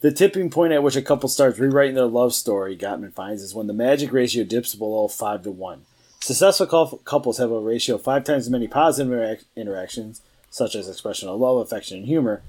The 0.00 0.12
tipping 0.12 0.48
point 0.48 0.72
at 0.72 0.82
which 0.82 0.94
a 0.94 1.02
couple 1.02 1.28
starts 1.28 1.58
rewriting 1.58 1.96
their 1.96 2.06
love 2.06 2.32
story, 2.32 2.76
Gottman 2.76 3.12
finds, 3.12 3.42
is 3.42 3.54
when 3.54 3.66
the 3.66 3.72
magic 3.72 4.12
ratio 4.12 4.44
dips 4.44 4.74
below 4.76 5.08
five 5.08 5.42
to 5.42 5.50
one. 5.50 5.82
Successful 6.20 6.98
couples 7.04 7.38
have 7.38 7.50
a 7.50 7.58
ratio 7.60 7.96
of 7.96 8.02
five 8.02 8.22
times 8.22 8.46
as 8.46 8.50
many 8.50 8.68
positive 8.68 9.12
interac- 9.12 9.44
interactions, 9.56 10.20
such 10.50 10.74
as 10.76 10.88
expression 10.88 11.28
of 11.28 11.40
love, 11.40 11.58
affection, 11.58 11.98
and 11.98 12.06
humor, 12.06 12.42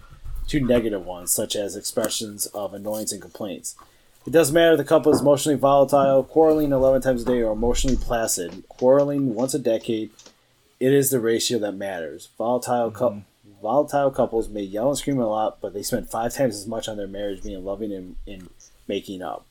to 0.48 0.60
negative 0.60 1.06
ones, 1.06 1.32
such 1.32 1.56
as 1.56 1.76
expressions 1.76 2.46
of 2.48 2.74
annoyance 2.74 3.12
and 3.12 3.22
complaints. 3.22 3.76
It 4.30 4.34
doesn't 4.34 4.54
matter 4.54 4.74
if 4.74 4.78
the 4.78 4.84
couple 4.84 5.12
is 5.12 5.22
emotionally 5.22 5.58
volatile, 5.58 6.24
quarreling 6.24 6.72
11 6.72 7.02
times 7.02 7.24
a 7.24 7.26
day, 7.26 7.42
or 7.42 7.54
emotionally 7.54 7.98
placid, 7.98 8.64
quarreling 8.68 9.34
once 9.34 9.56
a 9.56 9.60
decade. 9.60 10.12
It 10.80 10.94
is 10.94 11.10
the 11.10 11.20
ratio 11.20 11.58
that 11.58 11.72
matters. 11.72 12.30
Volatile, 12.38 12.92
cou- 12.92 13.10
mm-hmm. 13.10 13.60
volatile 13.60 14.12
couples 14.12 14.48
may 14.48 14.62
yell 14.62 14.90
and 14.90 14.98
scream 15.00 15.20
a 15.20 15.28
lot, 15.28 15.60
but 15.60 15.74
they 15.74 15.82
spend 15.82 16.12
five 16.12 16.32
times 16.32 16.56
as 16.58 16.68
much 16.68 16.88
on 16.88 16.98
their 16.98 17.08
marriage 17.08 17.42
being 17.42 17.66
loving 17.66 17.92
and, 17.92 18.18
and 18.28 18.52
making 18.88 19.24
up. 19.24 19.48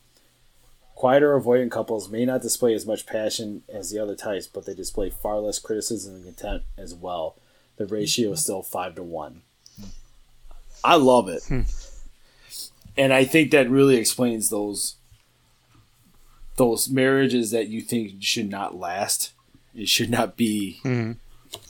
Quieter, 0.94 1.36
avoidant 1.36 1.72
couples 1.72 2.08
may 2.08 2.24
not 2.24 2.42
display 2.42 2.72
as 2.72 2.86
much 2.86 3.04
passion 3.04 3.64
as 3.68 3.90
the 3.90 3.98
other 3.98 4.14
types, 4.14 4.46
but 4.46 4.64
they 4.64 4.74
display 4.74 5.10
far 5.10 5.40
less 5.40 5.58
criticism 5.58 6.14
and 6.14 6.24
contempt 6.24 6.66
as 6.78 6.94
well. 6.94 7.34
The 7.78 7.86
ratio 7.86 8.30
is 8.30 8.38
mm-hmm. 8.38 8.42
still 8.42 8.62
five 8.62 8.94
to 8.94 9.02
one. 9.02 9.42
I 10.84 10.94
love 10.94 11.28
it 11.28 11.42
hmm. 11.48 11.62
And 12.98 13.14
I 13.14 13.24
think 13.24 13.52
that 13.52 13.70
really 13.70 13.96
explains 13.96 14.50
those 14.50 14.96
those 16.56 16.88
marriages 16.90 17.52
that 17.52 17.68
you 17.68 17.80
think 17.80 18.22
should 18.22 18.50
not 18.50 18.76
last. 18.76 19.32
It 19.74 19.88
should 19.88 20.10
not 20.10 20.36
be. 20.36 20.80
Mhm. 20.84 21.16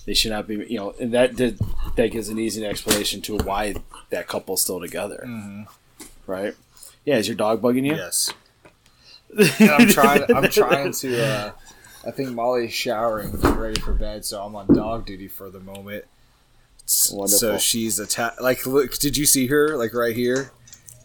They 0.07 0.15
should 0.15 0.33
not 0.33 0.49
be. 0.49 0.55
You 0.69 0.79
know, 0.79 0.95
and 0.99 1.13
that 1.13 1.37
that, 1.37 1.59
that 1.97 2.11
gives 2.11 2.29
an 2.31 2.39
easy 2.39 2.65
explanation 2.67 3.21
to 3.23 3.37
why 3.37 3.75
that 4.11 4.27
couple's 4.27 4.63
still 4.63 4.81
together. 4.81 5.23
Mm-hmm. 5.27 5.63
Right? 6.27 6.55
Yeah, 7.05 7.19
is 7.19 7.29
your 7.29 7.37
dog 7.37 7.63
bugging 7.63 7.87
you? 7.87 7.95
Yes. 7.95 8.33
And 9.61 9.71
I'm 9.71 9.89
trying. 9.89 10.23
I'm 10.35 10.51
trying 10.51 10.93
to. 10.93 11.25
Uh, 11.25 11.51
I 12.07 12.11
think 12.11 12.31
Molly's 12.31 12.73
showering, 12.73 13.33
getting 13.33 13.57
ready 13.59 13.81
for 13.81 13.93
bed, 13.93 14.25
so 14.25 14.43
I'm 14.43 14.57
on 14.57 14.75
dog 14.75 15.05
duty 15.05 15.29
for 15.29 15.51
the 15.51 15.61
moment. 15.61 16.07
Wonderful. 17.13 17.29
So 17.29 17.59
she's 17.59 17.99
attacked. 17.99 18.41
Like, 18.41 18.65
look, 18.65 18.99
did 18.99 19.19
you 19.19 19.27
see 19.27 19.49
her? 19.49 19.77
Like 19.77 19.93
right 19.93 20.17
here. 20.17 20.51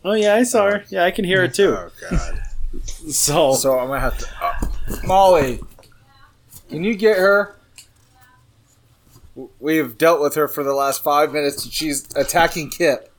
Oh 0.06 0.14
yeah, 0.14 0.36
I 0.36 0.44
saw 0.44 0.70
her. 0.70 0.84
Yeah, 0.90 1.04
I 1.06 1.12
can 1.12 1.24
hear 1.26 1.44
it 1.44 1.54
too. 1.54 1.76
Oh 1.78 1.90
God. 2.10 2.42
So, 3.08 3.54
So 3.54 3.78
I'm 3.78 3.88
gonna 3.88 4.00
have 4.00 4.18
to. 4.18 4.26
Uh, 4.42 4.54
Molly, 5.06 5.60
can 6.70 6.84
you 6.84 6.96
get 6.96 7.18
her? 7.20 7.56
We've 9.60 9.96
dealt 9.96 10.22
with 10.22 10.34
her 10.36 10.48
for 10.48 10.64
the 10.64 10.74
last 10.74 11.04
five 11.04 11.32
minutes. 11.32 11.66
and 11.66 11.72
She's 11.74 12.08
attacking 12.16 12.72
Kip. 12.72 13.14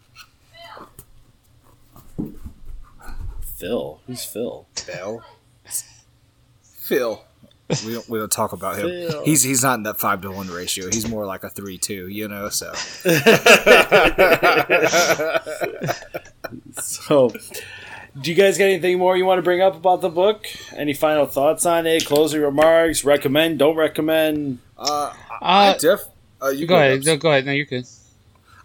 Phil, 3.56 4.00
who's 4.08 4.24
Phil? 4.24 4.66
Phil. 4.74 5.22
Phil. 6.62 7.24
We 7.86 7.94
don't, 7.94 8.08
we 8.08 8.18
don't 8.18 8.30
talk 8.32 8.52
about 8.52 8.76
him. 8.78 8.88
Phil. 8.88 9.24
He's 9.24 9.42
he's 9.42 9.62
not 9.62 9.74
in 9.78 9.84
that 9.84 9.98
five 9.98 10.20
to 10.22 10.30
one 10.32 10.48
ratio. 10.48 10.86
He's 10.92 11.08
more 11.08 11.24
like 11.24 11.44
a 11.44 11.48
three 11.48 11.78
two. 11.78 12.08
You 12.08 12.26
know. 12.28 12.48
So 12.50 12.70
So, 16.80 17.30
do 18.20 18.30
you 18.30 18.34
guys 18.36 18.58
got 18.58 18.64
anything 18.64 18.98
more 18.98 19.16
you 19.16 19.24
want 19.24 19.38
to 19.38 19.42
bring 19.42 19.60
up 19.60 19.74
about 19.76 20.00
the 20.00 20.08
book? 20.08 20.46
Any 20.76 20.94
final 20.94 21.26
thoughts 21.26 21.66
on 21.66 21.86
it? 21.86 22.06
Closing 22.06 22.40
remarks? 22.40 23.04
Recommend? 23.04 23.58
Don't 23.58 23.76
recommend? 23.76 24.58
uh, 24.78 25.12
I, 25.40 25.66
I 25.66 25.68
Uh, 25.70 25.78
def. 25.78 26.00
Uh, 26.42 26.48
you 26.48 26.66
Go 26.66 26.76
ahead. 26.76 27.04
No, 27.04 27.16
go 27.16 27.30
ahead. 27.30 27.46
No, 27.46 27.52
you're 27.52 27.64
good. 27.64 27.86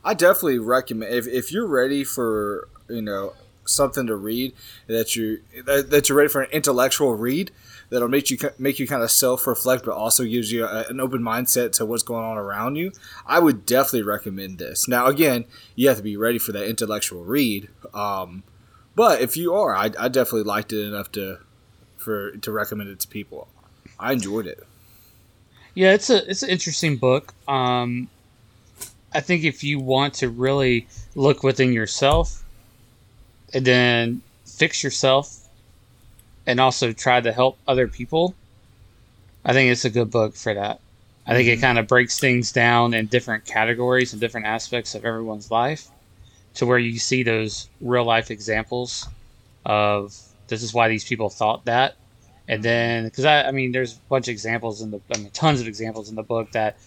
I 0.03 0.13
definitely 0.13 0.59
recommend 0.59 1.13
if, 1.13 1.27
if 1.27 1.51
you're 1.51 1.67
ready 1.67 2.03
for 2.03 2.67
you 2.89 3.01
know 3.01 3.33
something 3.65 4.07
to 4.07 4.15
read 4.15 4.53
that 4.87 5.15
you 5.15 5.41
that, 5.65 5.89
that 5.91 6.09
you're 6.09 6.17
ready 6.17 6.29
for 6.29 6.41
an 6.41 6.49
intellectual 6.51 7.13
read 7.13 7.51
that'll 7.89 8.07
make 8.07 8.29
you 8.29 8.37
make 8.57 8.79
you 8.79 8.87
kind 8.87 9.03
of 9.03 9.11
self 9.11 9.45
reflect, 9.47 9.85
but 9.85 9.93
also 9.93 10.23
gives 10.23 10.51
you 10.51 10.65
a, 10.65 10.85
an 10.89 10.99
open 10.99 11.21
mindset 11.21 11.71
to 11.73 11.85
what's 11.85 12.03
going 12.03 12.23
on 12.23 12.37
around 12.37 12.75
you. 12.75 12.91
I 13.25 13.39
would 13.39 13.65
definitely 13.65 14.03
recommend 14.03 14.57
this. 14.57 14.87
Now, 14.87 15.07
again, 15.07 15.45
you 15.75 15.87
have 15.87 15.97
to 15.97 16.03
be 16.03 16.17
ready 16.17 16.39
for 16.39 16.51
that 16.51 16.67
intellectual 16.67 17.23
read. 17.23 17.69
Um, 17.93 18.43
but 18.95 19.21
if 19.21 19.37
you 19.37 19.53
are, 19.53 19.75
I, 19.75 19.91
I 19.97 20.07
definitely 20.09 20.43
liked 20.43 20.73
it 20.73 20.85
enough 20.85 21.11
to 21.13 21.39
for 21.97 22.31
to 22.31 22.51
recommend 22.51 22.89
it 22.89 22.99
to 23.01 23.07
people. 23.07 23.47
I 23.99 24.13
enjoyed 24.13 24.47
it. 24.47 24.65
Yeah, 25.75 25.93
it's 25.93 26.09
a 26.09 26.29
it's 26.29 26.43
an 26.43 26.49
interesting 26.49 26.97
book. 26.97 27.33
Um, 27.47 28.09
I 29.13 29.21
think 29.21 29.43
if 29.43 29.63
you 29.63 29.79
want 29.79 30.15
to 30.15 30.29
really 30.29 30.87
look 31.15 31.43
within 31.43 31.73
yourself, 31.73 32.43
and 33.53 33.65
then 33.65 34.21
fix 34.45 34.83
yourself, 34.83 35.38
and 36.49 36.59
also 36.59 36.91
try 36.91 37.21
to 37.21 37.31
help 37.31 37.59
other 37.67 37.87
people, 37.87 38.33
I 39.45 39.53
think 39.53 39.71
it's 39.71 39.85
a 39.85 39.89
good 39.91 40.09
book 40.09 40.35
for 40.35 40.51
that. 40.55 40.81
I 41.27 41.33
think 41.35 41.47
it 41.47 41.61
kind 41.61 41.77
of 41.77 41.87
breaks 41.87 42.19
things 42.19 42.51
down 42.51 42.95
in 42.95 43.05
different 43.05 43.45
categories 43.45 44.13
and 44.13 44.19
different 44.19 44.47
aspects 44.47 44.95
of 44.95 45.05
everyone's 45.05 45.51
life, 45.51 45.89
to 46.55 46.65
where 46.65 46.79
you 46.79 46.97
see 46.97 47.21
those 47.21 47.69
real 47.79 48.03
life 48.03 48.31
examples 48.31 49.07
of 49.63 50.17
this 50.47 50.63
is 50.63 50.73
why 50.73 50.89
these 50.89 51.03
people 51.03 51.29
thought 51.29 51.65
that. 51.65 51.95
And 52.47 52.63
then 52.63 53.03
because 53.03 53.25
I, 53.25 53.43
I 53.43 53.51
mean 53.51 53.71
there's 53.71 53.97
a 53.97 53.99
bunch 54.09 54.27
of 54.27 54.31
examples 54.31 54.81
in 54.81 54.89
the 54.89 54.99
i 55.13 55.19
mean 55.19 55.29
tons 55.29 55.61
of 55.61 55.67
examples 55.67 56.09
in 56.09 56.15
the 56.15 56.23
book 56.23 56.51
that 56.53 56.77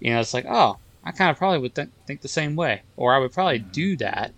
you 0.00 0.12
know 0.12 0.18
it's 0.18 0.34
like 0.34 0.46
oh 0.48 0.78
i 1.04 1.12
kind 1.12 1.30
of 1.30 1.36
probably 1.36 1.60
would 1.60 1.76
th- 1.76 1.90
think 2.08 2.22
the 2.22 2.28
same 2.28 2.56
way 2.56 2.82
or 2.96 3.14
i 3.14 3.18
would 3.18 3.32
probably 3.32 3.60
do 3.60 3.96
that 3.98 4.32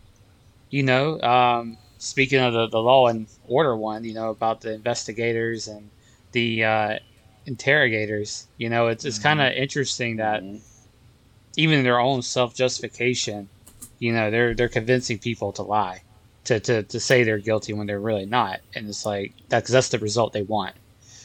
you 0.68 0.82
know 0.82 1.18
um, 1.22 1.78
speaking 2.04 2.40
of 2.40 2.52
the, 2.52 2.66
the 2.68 2.80
law 2.80 3.08
and 3.08 3.26
order 3.48 3.76
one 3.76 4.04
you 4.04 4.14
know 4.14 4.30
about 4.30 4.60
the 4.60 4.72
investigators 4.72 5.68
and 5.68 5.90
the 6.32 6.64
uh, 6.64 6.98
interrogators 7.46 8.46
you 8.58 8.68
know 8.68 8.88
it's, 8.88 9.04
it's 9.04 9.18
kind 9.18 9.40
of 9.40 9.52
interesting 9.52 10.16
that 10.16 10.42
even 11.56 11.84
their 11.84 12.00
own 12.00 12.22
self-justification 12.22 13.48
you 13.98 14.12
know 14.12 14.30
they're 14.30 14.54
they're 14.54 14.68
convincing 14.68 15.18
people 15.18 15.52
to 15.52 15.62
lie 15.62 16.02
to, 16.44 16.60
to, 16.60 16.82
to 16.84 17.00
say 17.00 17.24
they're 17.24 17.38
guilty 17.38 17.72
when 17.72 17.86
they're 17.86 18.00
really 18.00 18.26
not. 18.26 18.60
And 18.74 18.88
it's 18.88 19.04
like 19.04 19.32
that's 19.48 19.70
that's 19.70 19.88
the 19.88 19.98
result 19.98 20.32
they 20.32 20.42
want. 20.42 20.74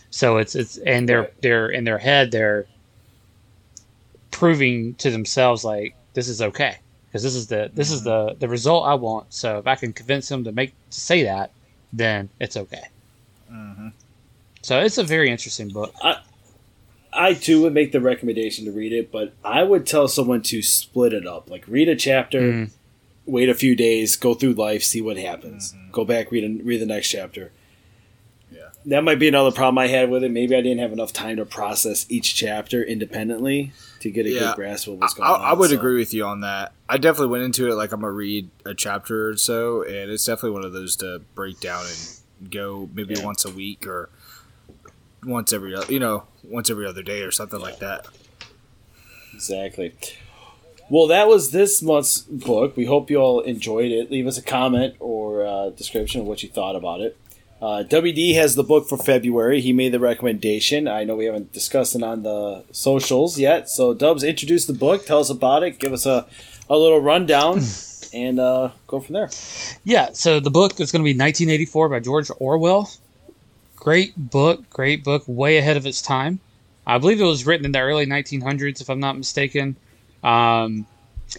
So 0.10 0.38
it's 0.38 0.56
it's 0.56 0.78
and 0.78 1.08
they're 1.08 1.32
they're 1.42 1.70
in 1.70 1.84
their 1.84 2.00
head 2.00 2.32
they're 2.32 2.66
proving 4.32 4.96
to 4.96 5.12
themselves 5.12 5.64
like 5.64 5.96
this 6.14 6.28
is 6.28 6.42
okay 6.42 6.78
because 7.10 7.24
this 7.24 7.36
is 7.36 7.48
the 7.48 7.70
this 7.74 7.92
is 7.92 8.04
the 8.04 8.36
the 8.40 8.48
result 8.48 8.88
I 8.88 8.94
want 8.94 9.34
so 9.34 9.58
if 9.60 9.68
I 9.68 9.76
can 9.76 9.92
convince 9.94 10.28
them 10.30 10.44
to 10.46 10.52
make 10.52 10.74
to 10.92 11.00
say 11.00 11.24
that 11.24 11.52
then 11.94 12.30
it's 12.40 12.56
okay 12.58 12.84
Mm-hmm. 13.52 13.88
so 14.62 14.80
it's 14.80 14.98
a 15.00 15.04
very 15.04 15.30
interesting 15.32 15.70
book 15.70 15.94
I 16.04 16.18
I 17.12 17.34
too 17.34 17.64
would 17.64 17.74
make 17.74 17.92
the 17.92 18.00
recommendation 18.00 18.66
to 18.66 18.72
read 18.72 18.94
it, 18.94 19.12
but 19.12 19.34
I 19.44 19.64
would 19.64 19.88
tell 19.88 20.08
someone 20.08 20.44
to 20.44 20.62
split 20.62 21.12
it 21.12 21.26
up. 21.26 21.50
Like 21.50 21.68
read 21.68 21.90
a 21.90 21.96
chapter, 21.96 22.40
Mm. 22.40 22.70
wait 23.26 23.50
a 23.50 23.56
few 23.56 23.76
days, 23.76 24.16
go 24.16 24.36
through 24.36 24.54
life, 24.54 24.84
see 24.84 25.02
what 25.02 25.18
happens. 25.18 25.74
Go 25.92 26.06
back, 26.06 26.32
read 26.32 26.44
a, 26.44 26.64
read 26.64 26.80
the 26.80 26.86
next 26.86 27.10
chapter. 27.10 27.52
Yeah. 28.52 28.70
That 28.86 29.04
might 29.04 29.18
be 29.18 29.28
another 29.28 29.52
problem 29.52 29.80
I 29.80 29.88
had 29.88 30.12
with 30.12 30.24
it. 30.24 30.30
Maybe 30.30 30.56
I 30.56 30.62
didn't 30.62 30.78
have 30.80 30.94
enough 30.94 31.12
time 31.12 31.38
to 31.38 31.46
process 31.46 32.06
each 32.10 32.36
chapter 32.36 32.84
independently 32.84 33.72
to 34.02 34.12
get 34.12 34.26
a 34.26 34.30
Yeah. 34.32 34.40
good 34.40 34.56
grasp 34.56 34.88
of 34.88 35.00
what's 35.00 35.14
I, 35.16 35.18
going 35.18 35.30
on. 35.30 35.42
I 35.42 35.54
would 35.54 35.70
so- 35.70 35.76
agree 35.76 35.98
with 35.98 36.14
you 36.14 36.26
on 36.26 36.42
that. 36.42 36.74
I 36.88 36.98
definitely 36.98 37.28
went 37.32 37.44
into 37.44 37.70
it 37.70 37.76
like 37.76 37.92
I'm 37.92 38.02
gonna 38.02 38.12
read 38.14 38.50
a 38.66 38.74
chapter 38.74 39.30
or 39.30 39.38
so, 39.38 39.84
and 39.84 40.10
it's 40.12 40.26
definitely 40.26 40.52
one 40.52 40.64
of 40.66 40.74
those 40.74 40.96
to 40.98 41.22
break 41.36 41.60
down 41.60 41.86
and 41.86 42.52
go 42.52 42.90
maybe 42.94 43.16
Yeah. 43.16 43.26
once 43.26 43.46
a 43.46 43.50
week 43.52 43.86
or 43.86 44.10
once 45.26 45.52
every 45.52 45.76
you 45.90 46.00
know 46.00 46.24
once 46.44 46.70
every 46.70 46.86
other 46.86 47.04
day 47.04 47.22
or 47.22 47.32
something 47.32 47.60
like 47.60 47.80
that. 47.80 48.06
Exactly. 49.34 49.94
Well, 50.90 51.08
that 51.08 51.28
was 51.28 51.52
this 51.52 51.82
month's 51.84 52.22
book. 52.22 52.76
We 52.76 52.86
hope 52.86 53.10
you 53.12 53.18
all 53.18 53.42
enjoyed 53.42 53.92
it. 53.92 54.10
Leave 54.10 54.26
us 54.26 54.38
a 54.38 54.42
comment 54.42 54.96
or 55.00 55.46
uh, 55.46 55.70
description 55.70 56.22
of 56.22 56.28
what 56.28 56.42
you 56.42 56.50
thought 56.50 56.76
about 56.76 57.00
it. 57.02 57.16
Uh, 57.62 57.84
WD 57.84 58.36
has 58.36 58.56
the 58.56 58.64
book 58.64 58.88
for 58.88 58.98
February. 58.98 59.60
He 59.60 59.74
made 59.74 59.92
the 59.92 60.00
recommendation. 60.00 60.88
I 60.88 61.04
know 61.04 61.18
we 61.18 61.26
haven't 61.26 61.52
discussed 61.52 61.94
it 61.94 62.04
on 62.04 62.24
the 62.24 62.64
socials 62.72 63.38
yet. 63.38 63.70
So, 63.70 63.94
Dubs, 63.94 64.24
introduce 64.24 64.66
the 64.66 64.74
book. 64.74 65.06
Tell 65.06 65.20
us 65.20 65.30
about 65.30 65.64
it. 65.64 65.78
Give 65.78 65.92
us 65.92 66.06
a, 66.06 66.26
a 66.70 66.78
little 66.78 67.02
rundown 67.02 67.62
and 68.14 68.40
uh, 68.40 68.72
go 68.88 69.02
from 69.02 69.14
there. 69.14 69.30
Yeah, 69.84 70.12
so 70.14 70.40
the 70.40 70.50
book 70.50 70.80
is 70.80 70.92
going 70.92 71.02
to 71.02 71.06
be 71.06 71.18
1984 71.18 71.90
by 71.90 72.00
George 72.00 72.32
Orwell. 72.40 72.90
Great 73.76 74.16
book, 74.16 74.70
great 74.70 75.04
book, 75.04 75.24
way 75.28 75.58
ahead 75.58 75.76
of 75.76 75.86
its 75.86 76.02
time. 76.02 76.40
I 76.88 76.98
believe 76.98 77.20
it 77.20 77.26
was 77.26 77.46
written 77.46 77.66
in 77.66 77.72
the 77.74 77.80
early 77.80 78.06
1900s, 78.06 78.82
if 78.82 78.90
I'm 78.90 79.00
not 79.00 79.18
mistaken. 79.18 79.76
Um, 80.24 80.86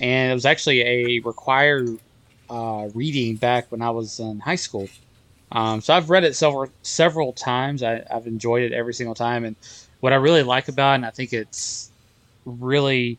and 0.01 0.31
it 0.31 0.35
was 0.35 0.47
actually 0.47 0.83
a 0.83 1.21
required 1.21 1.99
uh, 2.49 2.89
reading 2.95 3.37
back 3.37 3.71
when 3.73 3.83
I 3.83 3.91
was 3.91 4.21
in 4.21 4.41
high 4.41 4.57
school. 4.57 4.89
Um, 5.53 5.81
so 5.81 5.95
I've 5.95 6.11
read 6.11 6.25
it 6.25 6.37
several 6.37 6.69
several 6.83 7.33
times. 7.33 7.83
I, 7.83 8.05
I've 8.11 8.27
enjoyed 8.27 8.63
it 8.63 8.73
every 8.73 8.95
single 8.95 9.15
time. 9.15 9.45
And 9.45 9.57
what 10.01 10.13
I 10.13 10.17
really 10.17 10.43
like 10.43 10.69
about 10.69 10.93
it, 10.93 10.95
and 10.97 11.07
I 11.07 11.11
think 11.11 11.33
it's 11.33 11.91
really 12.45 13.19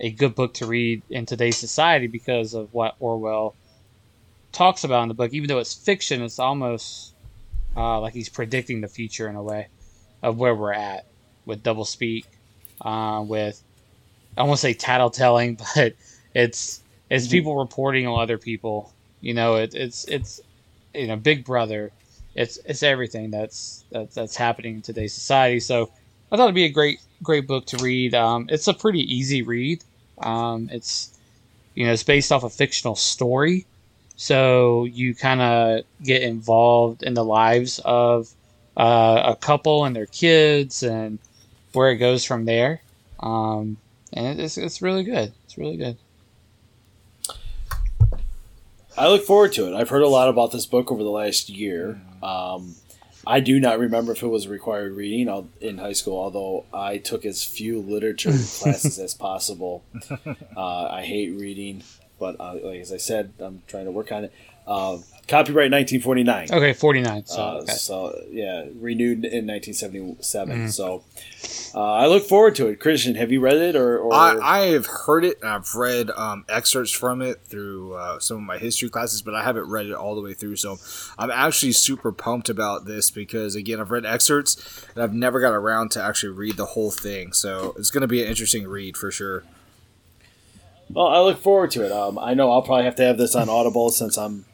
a 0.00 0.10
good 0.10 0.34
book 0.34 0.54
to 0.54 0.66
read 0.66 1.02
in 1.10 1.26
today's 1.26 1.56
society 1.56 2.06
because 2.06 2.54
of 2.54 2.72
what 2.72 2.96
Orwell 3.00 3.54
talks 4.52 4.84
about 4.84 5.02
in 5.02 5.08
the 5.08 5.14
book. 5.14 5.32
Even 5.32 5.48
though 5.48 5.58
it's 5.58 5.74
fiction, 5.74 6.22
it's 6.22 6.38
almost 6.38 7.12
uh, 7.76 8.00
like 8.00 8.14
he's 8.14 8.28
predicting 8.28 8.80
the 8.80 8.88
future 8.88 9.28
in 9.28 9.36
a 9.36 9.42
way 9.42 9.68
of 10.22 10.38
where 10.38 10.54
we're 10.54 10.72
at 10.72 11.06
with 11.44 11.62
double 11.62 11.84
speak, 11.84 12.26
uh, 12.80 13.22
with 13.26 13.62
I 14.36 14.42
won't 14.44 14.58
say 14.58 14.74
tattletelling, 14.74 15.62
but 15.74 15.94
it's 16.34 16.82
it's 17.10 17.28
people 17.28 17.56
reporting 17.56 18.06
on 18.06 18.20
other 18.20 18.38
people. 18.38 18.92
You 19.20 19.34
know, 19.34 19.56
it, 19.56 19.74
it's 19.74 20.04
it's 20.06 20.40
you 20.96 21.06
know 21.06 21.16
Big 21.16 21.44
Brother. 21.44 21.92
It's 22.34 22.58
it's 22.64 22.82
everything 22.82 23.30
that's 23.30 23.84
that's 23.90 24.14
that's 24.14 24.36
happening 24.36 24.76
in 24.76 24.82
today's 24.82 25.14
society. 25.14 25.60
So 25.60 25.90
I 26.30 26.36
thought 26.36 26.44
it'd 26.44 26.54
be 26.54 26.64
a 26.64 26.70
great 26.70 27.00
great 27.22 27.46
book 27.46 27.66
to 27.66 27.76
read. 27.78 28.14
Um, 28.14 28.46
it's 28.50 28.68
a 28.68 28.74
pretty 28.74 29.00
easy 29.14 29.42
read. 29.42 29.82
Um, 30.18 30.68
it's 30.72 31.16
you 31.74 31.86
know 31.86 31.92
it's 31.92 32.02
based 32.02 32.32
off 32.32 32.44
a 32.44 32.50
fictional 32.50 32.96
story, 32.96 33.66
so 34.16 34.84
you 34.84 35.14
kind 35.14 35.40
of 35.40 35.84
get 36.02 36.22
involved 36.22 37.02
in 37.02 37.14
the 37.14 37.24
lives 37.24 37.80
of 37.84 38.28
uh, 38.76 39.22
a 39.24 39.36
couple 39.36 39.84
and 39.84 39.96
their 39.96 40.06
kids 40.06 40.82
and 40.82 41.18
where 41.72 41.90
it 41.90 41.96
goes 41.96 42.24
from 42.24 42.44
there. 42.44 42.80
Um, 43.20 43.76
and 44.12 44.40
it's 44.40 44.58
it's 44.58 44.82
really 44.82 45.04
good. 45.04 45.32
It's 45.44 45.56
really 45.56 45.76
good. 45.76 45.96
I 48.98 49.08
look 49.08 49.24
forward 49.24 49.52
to 49.54 49.66
it. 49.66 49.74
I've 49.74 49.90
heard 49.90 50.02
a 50.02 50.08
lot 50.08 50.28
about 50.28 50.52
this 50.52 50.64
book 50.64 50.90
over 50.90 51.02
the 51.02 51.10
last 51.10 51.50
year. 51.50 52.00
Um, 52.22 52.76
I 53.26 53.40
do 53.40 53.60
not 53.60 53.78
remember 53.78 54.12
if 54.12 54.22
it 54.22 54.28
was 54.28 54.48
required 54.48 54.92
reading 54.94 55.50
in 55.60 55.78
high 55.78 55.92
school, 55.92 56.16
although 56.16 56.64
I 56.72 56.98
took 56.98 57.26
as 57.26 57.44
few 57.44 57.80
literature 57.80 58.30
classes 58.58 58.98
as 58.98 59.14
possible. 59.14 59.84
Uh, 60.56 60.86
I 60.86 61.02
hate 61.04 61.38
reading, 61.38 61.82
but 62.18 62.40
uh, 62.40 62.54
like 62.62 62.80
as 62.80 62.92
I 62.92 62.96
said, 62.96 63.34
I'm 63.38 63.62
trying 63.66 63.84
to 63.84 63.90
work 63.90 64.12
on 64.12 64.24
it. 64.24 64.32
Uh, 64.66 64.98
copyright 65.28 65.70
1949. 65.72 66.48
Okay, 66.52 66.72
49. 66.72 67.26
So, 67.26 67.40
Uh, 67.42 67.50
okay. 67.62 67.72
So 67.72 68.20
yeah, 68.30 68.64
renewed 68.80 69.24
in 69.24 69.46
1977. 69.46 70.66
Mhm. 70.66 70.72
So 70.72 71.04
uh, 71.74 71.80
I 71.94 72.06
look 72.06 72.24
forward 72.24 72.54
to 72.56 72.66
it. 72.68 72.80
Christian, 72.80 73.14
have 73.16 73.30
you 73.30 73.40
read 73.40 73.56
it 73.56 73.76
or? 73.76 73.98
or 73.98 74.12
I, 74.14 74.38
I 74.40 74.58
have 74.68 74.86
heard 74.86 75.24
it 75.24 75.38
and 75.40 75.50
I've 75.50 75.72
read 75.74 76.10
um, 76.10 76.44
excerpts 76.48 76.90
from 76.92 77.22
it 77.22 77.40
through 77.44 77.94
uh, 77.94 78.18
some 78.18 78.38
of 78.38 78.42
my 78.44 78.58
history 78.58 78.88
classes, 78.88 79.22
but 79.22 79.34
I 79.34 79.42
haven't 79.44 79.68
read 79.68 79.86
it 79.86 79.92
all 79.94 80.14
the 80.16 80.20
way 80.22 80.34
through. 80.34 80.56
So 80.56 80.78
I'm 81.18 81.30
actually 81.30 81.72
super 81.72 82.10
pumped 82.12 82.48
about 82.48 82.86
this 82.86 83.10
because, 83.10 83.54
again, 83.54 83.78
I've 83.80 83.90
read 83.90 84.04
excerpts 84.06 84.84
and 84.94 85.02
I've 85.04 85.14
never 85.14 85.40
got 85.40 85.52
around 85.52 85.90
to 85.92 86.02
actually 86.02 86.32
read 86.32 86.56
the 86.56 86.66
whole 86.66 86.90
thing. 86.90 87.32
So 87.32 87.74
it's 87.78 87.90
going 87.90 88.02
to 88.02 88.08
be 88.08 88.22
an 88.22 88.28
interesting 88.28 88.66
read 88.66 88.96
for 88.96 89.10
sure. 89.10 89.44
well, 90.90 91.08
I 91.08 91.18
look 91.20 91.40
forward 91.40 91.70
to 91.72 91.84
it. 91.84 91.92
Um, 91.92 92.18
I 92.18 92.34
know 92.34 92.50
I'll 92.50 92.62
probably 92.62 92.84
have 92.84 92.96
to 92.96 93.04
have 93.04 93.18
this 93.18 93.34
on 93.34 93.48
Audible 93.48 93.90
since 93.90 94.16
I'm 94.16 94.44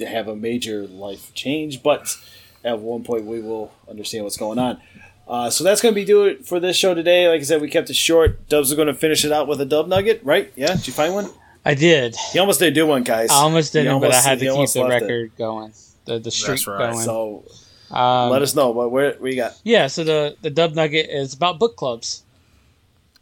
have 0.00 0.28
a 0.28 0.36
major 0.36 0.86
life 0.86 1.32
change, 1.32 1.82
but 1.82 2.18
at 2.64 2.80
one 2.80 3.04
point 3.04 3.24
we 3.24 3.40
will 3.40 3.72
understand 3.88 4.24
what's 4.24 4.36
going 4.36 4.58
on. 4.58 4.80
Uh, 5.28 5.50
so 5.50 5.64
that's 5.64 5.80
going 5.80 5.92
to 5.92 6.00
be 6.00 6.04
do 6.04 6.24
it 6.24 6.46
for 6.46 6.60
this 6.60 6.76
show 6.76 6.94
today. 6.94 7.28
Like 7.28 7.40
I 7.40 7.44
said, 7.44 7.60
we 7.60 7.68
kept 7.68 7.90
it 7.90 7.96
short. 7.96 8.48
Dubs 8.48 8.72
are 8.72 8.76
going 8.76 8.88
to 8.88 8.94
finish 8.94 9.24
it 9.24 9.32
out 9.32 9.48
with 9.48 9.60
a 9.60 9.64
dub 9.64 9.88
nugget, 9.88 10.20
right? 10.22 10.52
Yeah, 10.54 10.74
did 10.74 10.86
you 10.86 10.92
find 10.92 11.14
one? 11.14 11.30
I 11.64 11.74
did. 11.74 12.14
He 12.32 12.38
almost 12.38 12.60
didn't 12.60 12.74
do 12.74 12.86
one, 12.86 13.02
guys. 13.02 13.30
I 13.30 13.36
almost 13.36 13.72
didn't, 13.72 14.00
but 14.00 14.12
I 14.12 14.20
had 14.20 14.38
to 14.38 14.44
keep 14.44 14.70
the 14.70 14.82
left 14.82 15.02
it. 15.02 15.06
record 15.06 15.36
going, 15.36 15.72
the 16.04 16.20
the 16.20 16.30
streak 16.30 16.64
right. 16.68 16.92
going. 16.92 17.00
So 17.00 17.44
um, 17.90 18.30
let 18.30 18.42
us 18.42 18.54
know 18.54 18.70
what 18.70 18.92
where 18.92 19.14
what 19.14 19.30
you 19.30 19.36
got. 19.36 19.60
Yeah, 19.64 19.88
so 19.88 20.04
the 20.04 20.36
the 20.42 20.50
dub 20.50 20.74
nugget 20.74 21.10
is 21.10 21.34
about 21.34 21.58
book 21.58 21.74
clubs. 21.74 22.22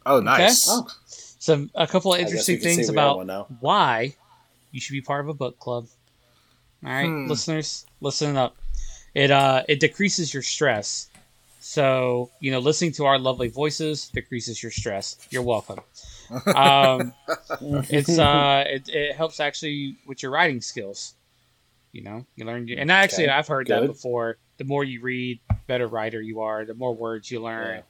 Oh, 0.04 0.20
nice. 0.20 0.66
Oh. 0.68 0.86
Some 1.06 1.70
a 1.74 1.86
couple 1.86 2.12
of 2.12 2.20
interesting 2.20 2.56
we 2.56 2.60
can 2.60 2.68
say 2.68 2.76
things 2.76 2.88
about 2.90 3.50
why 3.62 4.14
you 4.72 4.80
should 4.80 4.92
be 4.92 5.00
part 5.00 5.20
of 5.20 5.28
a 5.28 5.34
book 5.34 5.58
club. 5.58 5.86
All 6.84 6.92
right, 6.92 7.06
Hmm. 7.06 7.26
listeners, 7.28 7.86
listen 8.00 8.36
up. 8.36 8.56
It 9.14 9.30
uh 9.30 9.62
it 9.68 9.80
decreases 9.80 10.32
your 10.34 10.42
stress. 10.42 11.08
So 11.60 12.30
you 12.40 12.50
know, 12.50 12.58
listening 12.58 12.92
to 12.92 13.06
our 13.06 13.18
lovely 13.18 13.48
voices 13.48 14.08
decreases 14.08 14.62
your 14.62 14.72
stress. 14.72 15.16
You're 15.30 15.42
welcome. 15.42 15.80
Um, 16.46 17.12
it's 17.90 18.18
uh 18.18 18.64
it, 18.66 18.88
it 18.88 19.14
helps 19.14 19.40
actually 19.40 19.96
with 20.06 20.22
your 20.22 20.32
writing 20.32 20.60
skills. 20.62 21.14
You 21.92 22.02
know, 22.02 22.26
you 22.34 22.44
learn, 22.46 22.68
and 22.70 22.90
actually, 22.90 23.24
Okay, 23.24 23.32
I've 23.32 23.46
heard 23.46 23.66
that 23.68 23.86
before. 23.86 24.38
The 24.56 24.64
more 24.64 24.82
you 24.84 25.00
read, 25.00 25.38
better 25.68 25.86
writer 25.86 26.20
you 26.20 26.40
are. 26.40 26.64
The 26.64 26.74
more 26.74 26.92
words 26.94 27.30
you 27.30 27.40
learn, 27.42 27.76
Yeah. 27.76 27.82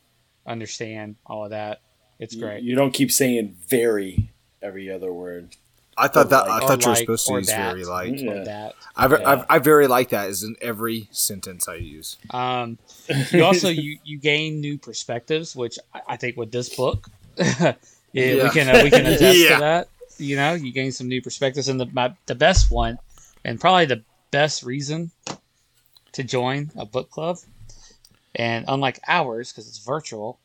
understand, 0.53 1.17
all 1.25 1.45
of 1.45 1.51
that. 1.51 1.81
It's 2.19 2.35
You- 2.35 2.41
great. 2.43 2.63
You 2.65 2.75
don't 2.75 2.93
keep 2.93 3.11
saying 3.11 3.57
very 3.67 4.31
every 4.61 4.91
other 4.91 5.13
word. 5.13 5.57
I 5.97 6.09
thought 6.09 6.31
that 6.31 6.49
I 6.49 6.61
thought 6.61 6.83
you 6.83 6.89
were 6.89 6.93
like, 6.93 6.99
supposed 6.99 7.27
to 7.27 7.35
use 7.35 7.47
that. 7.49 7.73
very 7.73 7.85
like. 7.85 8.19
Yeah. 8.19 8.31
Or 8.31 8.45
that. 8.45 8.75
I, 8.97 9.07
Yeah. 9.07 9.45
I, 9.49 9.57
I 9.57 9.59
very 9.59 9.87
like 9.87 10.11
that 10.11 10.29
is 10.29 10.43
in 10.43 10.57
every 10.61 11.09
sentence 11.11 11.69
I 11.69 11.77
use. 11.77 12.17
Um, 12.31 12.79
you 13.31 13.45
also 13.45 13.69
you, 13.69 13.99
you 14.05 14.19
gain 14.19 14.61
new 14.61 14.79
perspectives, 14.79 15.55
which 15.55 15.79
I, 15.95 16.01
I 16.11 16.17
think 16.17 16.37
with 16.37 16.53
this 16.53 16.75
book, 16.75 17.09
yeah, 17.37 17.75
we 18.13 18.51
can 18.51 18.69
uh, 18.69 18.81
we 18.83 18.91
can 18.91 19.07
attest 19.07 19.39
Yeah. 19.39 19.55
to 19.55 19.61
that. 19.61 19.89
You 20.19 20.37
know, 20.37 20.55
you 20.55 20.73
gain 20.73 20.93
some 20.93 21.09
new 21.09 21.21
perspectives, 21.23 21.69
and 21.69 21.81
the 21.81 21.87
my, 21.87 22.15
the 22.27 22.35
best 22.37 22.71
one, 22.71 22.99
and 23.45 23.61
probably 23.61 23.87
the 23.87 24.03
best 24.31 24.63
reason 24.63 25.11
to 26.13 26.23
join 26.23 26.71
a 26.77 26.87
book 26.87 27.11
club, 27.11 27.39
and 28.35 28.65
unlike 28.69 29.01
ours 29.09 29.53
because 29.53 29.69
it's 29.69 29.79
virtual, 29.79 30.39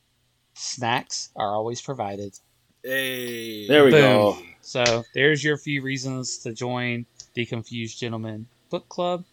snacks 0.55 1.29
are 1.35 1.49
always 1.55 1.81
provided. 1.81 2.37
Hey. 2.83 3.67
There 3.67 3.83
we 3.85 3.91
Boom. 3.91 4.01
go. 4.01 4.37
So 4.61 5.03
there's 5.13 5.43
your 5.43 5.57
few 5.57 5.81
reasons 5.81 6.37
to 6.39 6.53
join 6.53 7.05
the 7.33 7.45
Confused 7.45 7.99
Gentleman 7.99 8.47
Book 8.69 8.87
Club, 8.89 9.25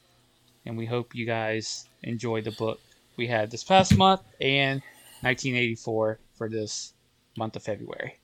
and 0.64 0.76
we 0.76 0.87
hope 0.87 1.14
you 1.14 1.26
guys 1.26 1.87
enjoy 2.02 2.40
the 2.40 2.50
book 2.52 2.80
we 3.16 3.26
had 3.26 3.50
this 3.50 3.64
past 3.64 3.96
month 3.96 4.20
and 4.40 4.80
1984 5.20 6.18
for 6.35 6.48
this 6.48 6.92
month 7.37 7.56
of 7.56 7.62
February. 7.62 8.18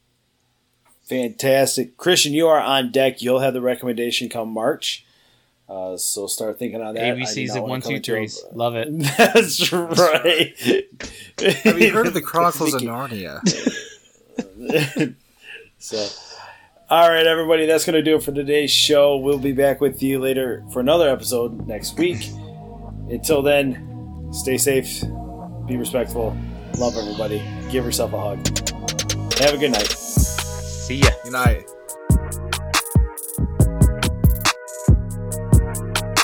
Fantastic. 1.04 1.96
Christian, 1.96 2.32
you 2.32 2.48
are 2.48 2.60
on 2.60 2.90
deck. 2.90 3.22
You'll 3.22 3.40
have 3.40 3.54
the 3.54 3.60
recommendation 3.60 4.28
come 4.28 4.48
March. 4.52 5.04
Uh, 5.68 5.96
so 5.96 6.26
start 6.26 6.58
thinking 6.58 6.82
on 6.82 6.94
that. 6.94 7.16
ABC's 7.16 7.54
not 7.54 7.58
at 7.58 7.62
one 7.64 7.80
come 7.80 7.90
two 7.90 8.14
into 8.14 8.16
a- 8.16 8.54
Love 8.56 8.74
it. 8.76 8.88
That's 9.18 9.72
right. 9.72 10.54
Have 11.64 11.78
you 11.80 11.92
heard 11.92 12.06
of 12.06 12.14
the 12.14 12.20
Chronicles 12.24 12.74
of 12.74 12.82
Narnia? 12.82 13.40
so, 15.78 16.08
all 16.88 17.08
right, 17.08 17.26
everybody, 17.26 17.66
that's 17.66 17.84
going 17.84 17.94
to 17.94 18.02
do 18.02 18.16
it 18.16 18.22
for 18.22 18.32
today's 18.32 18.70
show. 18.70 19.16
We'll 19.16 19.38
be 19.38 19.52
back 19.52 19.80
with 19.80 20.02
you 20.02 20.18
later 20.18 20.64
for 20.72 20.80
another 20.80 21.08
episode 21.08 21.66
next 21.66 21.98
week. 21.98 22.28
Until 23.08 23.42
then, 23.42 24.28
stay 24.32 24.58
safe, 24.58 25.02
be 25.66 25.76
respectful, 25.76 26.36
love 26.78 26.96
everybody, 26.96 27.42
give 27.70 27.84
yourself 27.84 28.12
a 28.12 28.20
hug. 28.20 28.46
Have 29.38 29.54
a 29.54 29.58
good 29.58 29.72
night. 29.72 29.88
See 29.88 30.96
ya. 30.96 31.08
Good 31.24 31.32
night. 31.32 31.64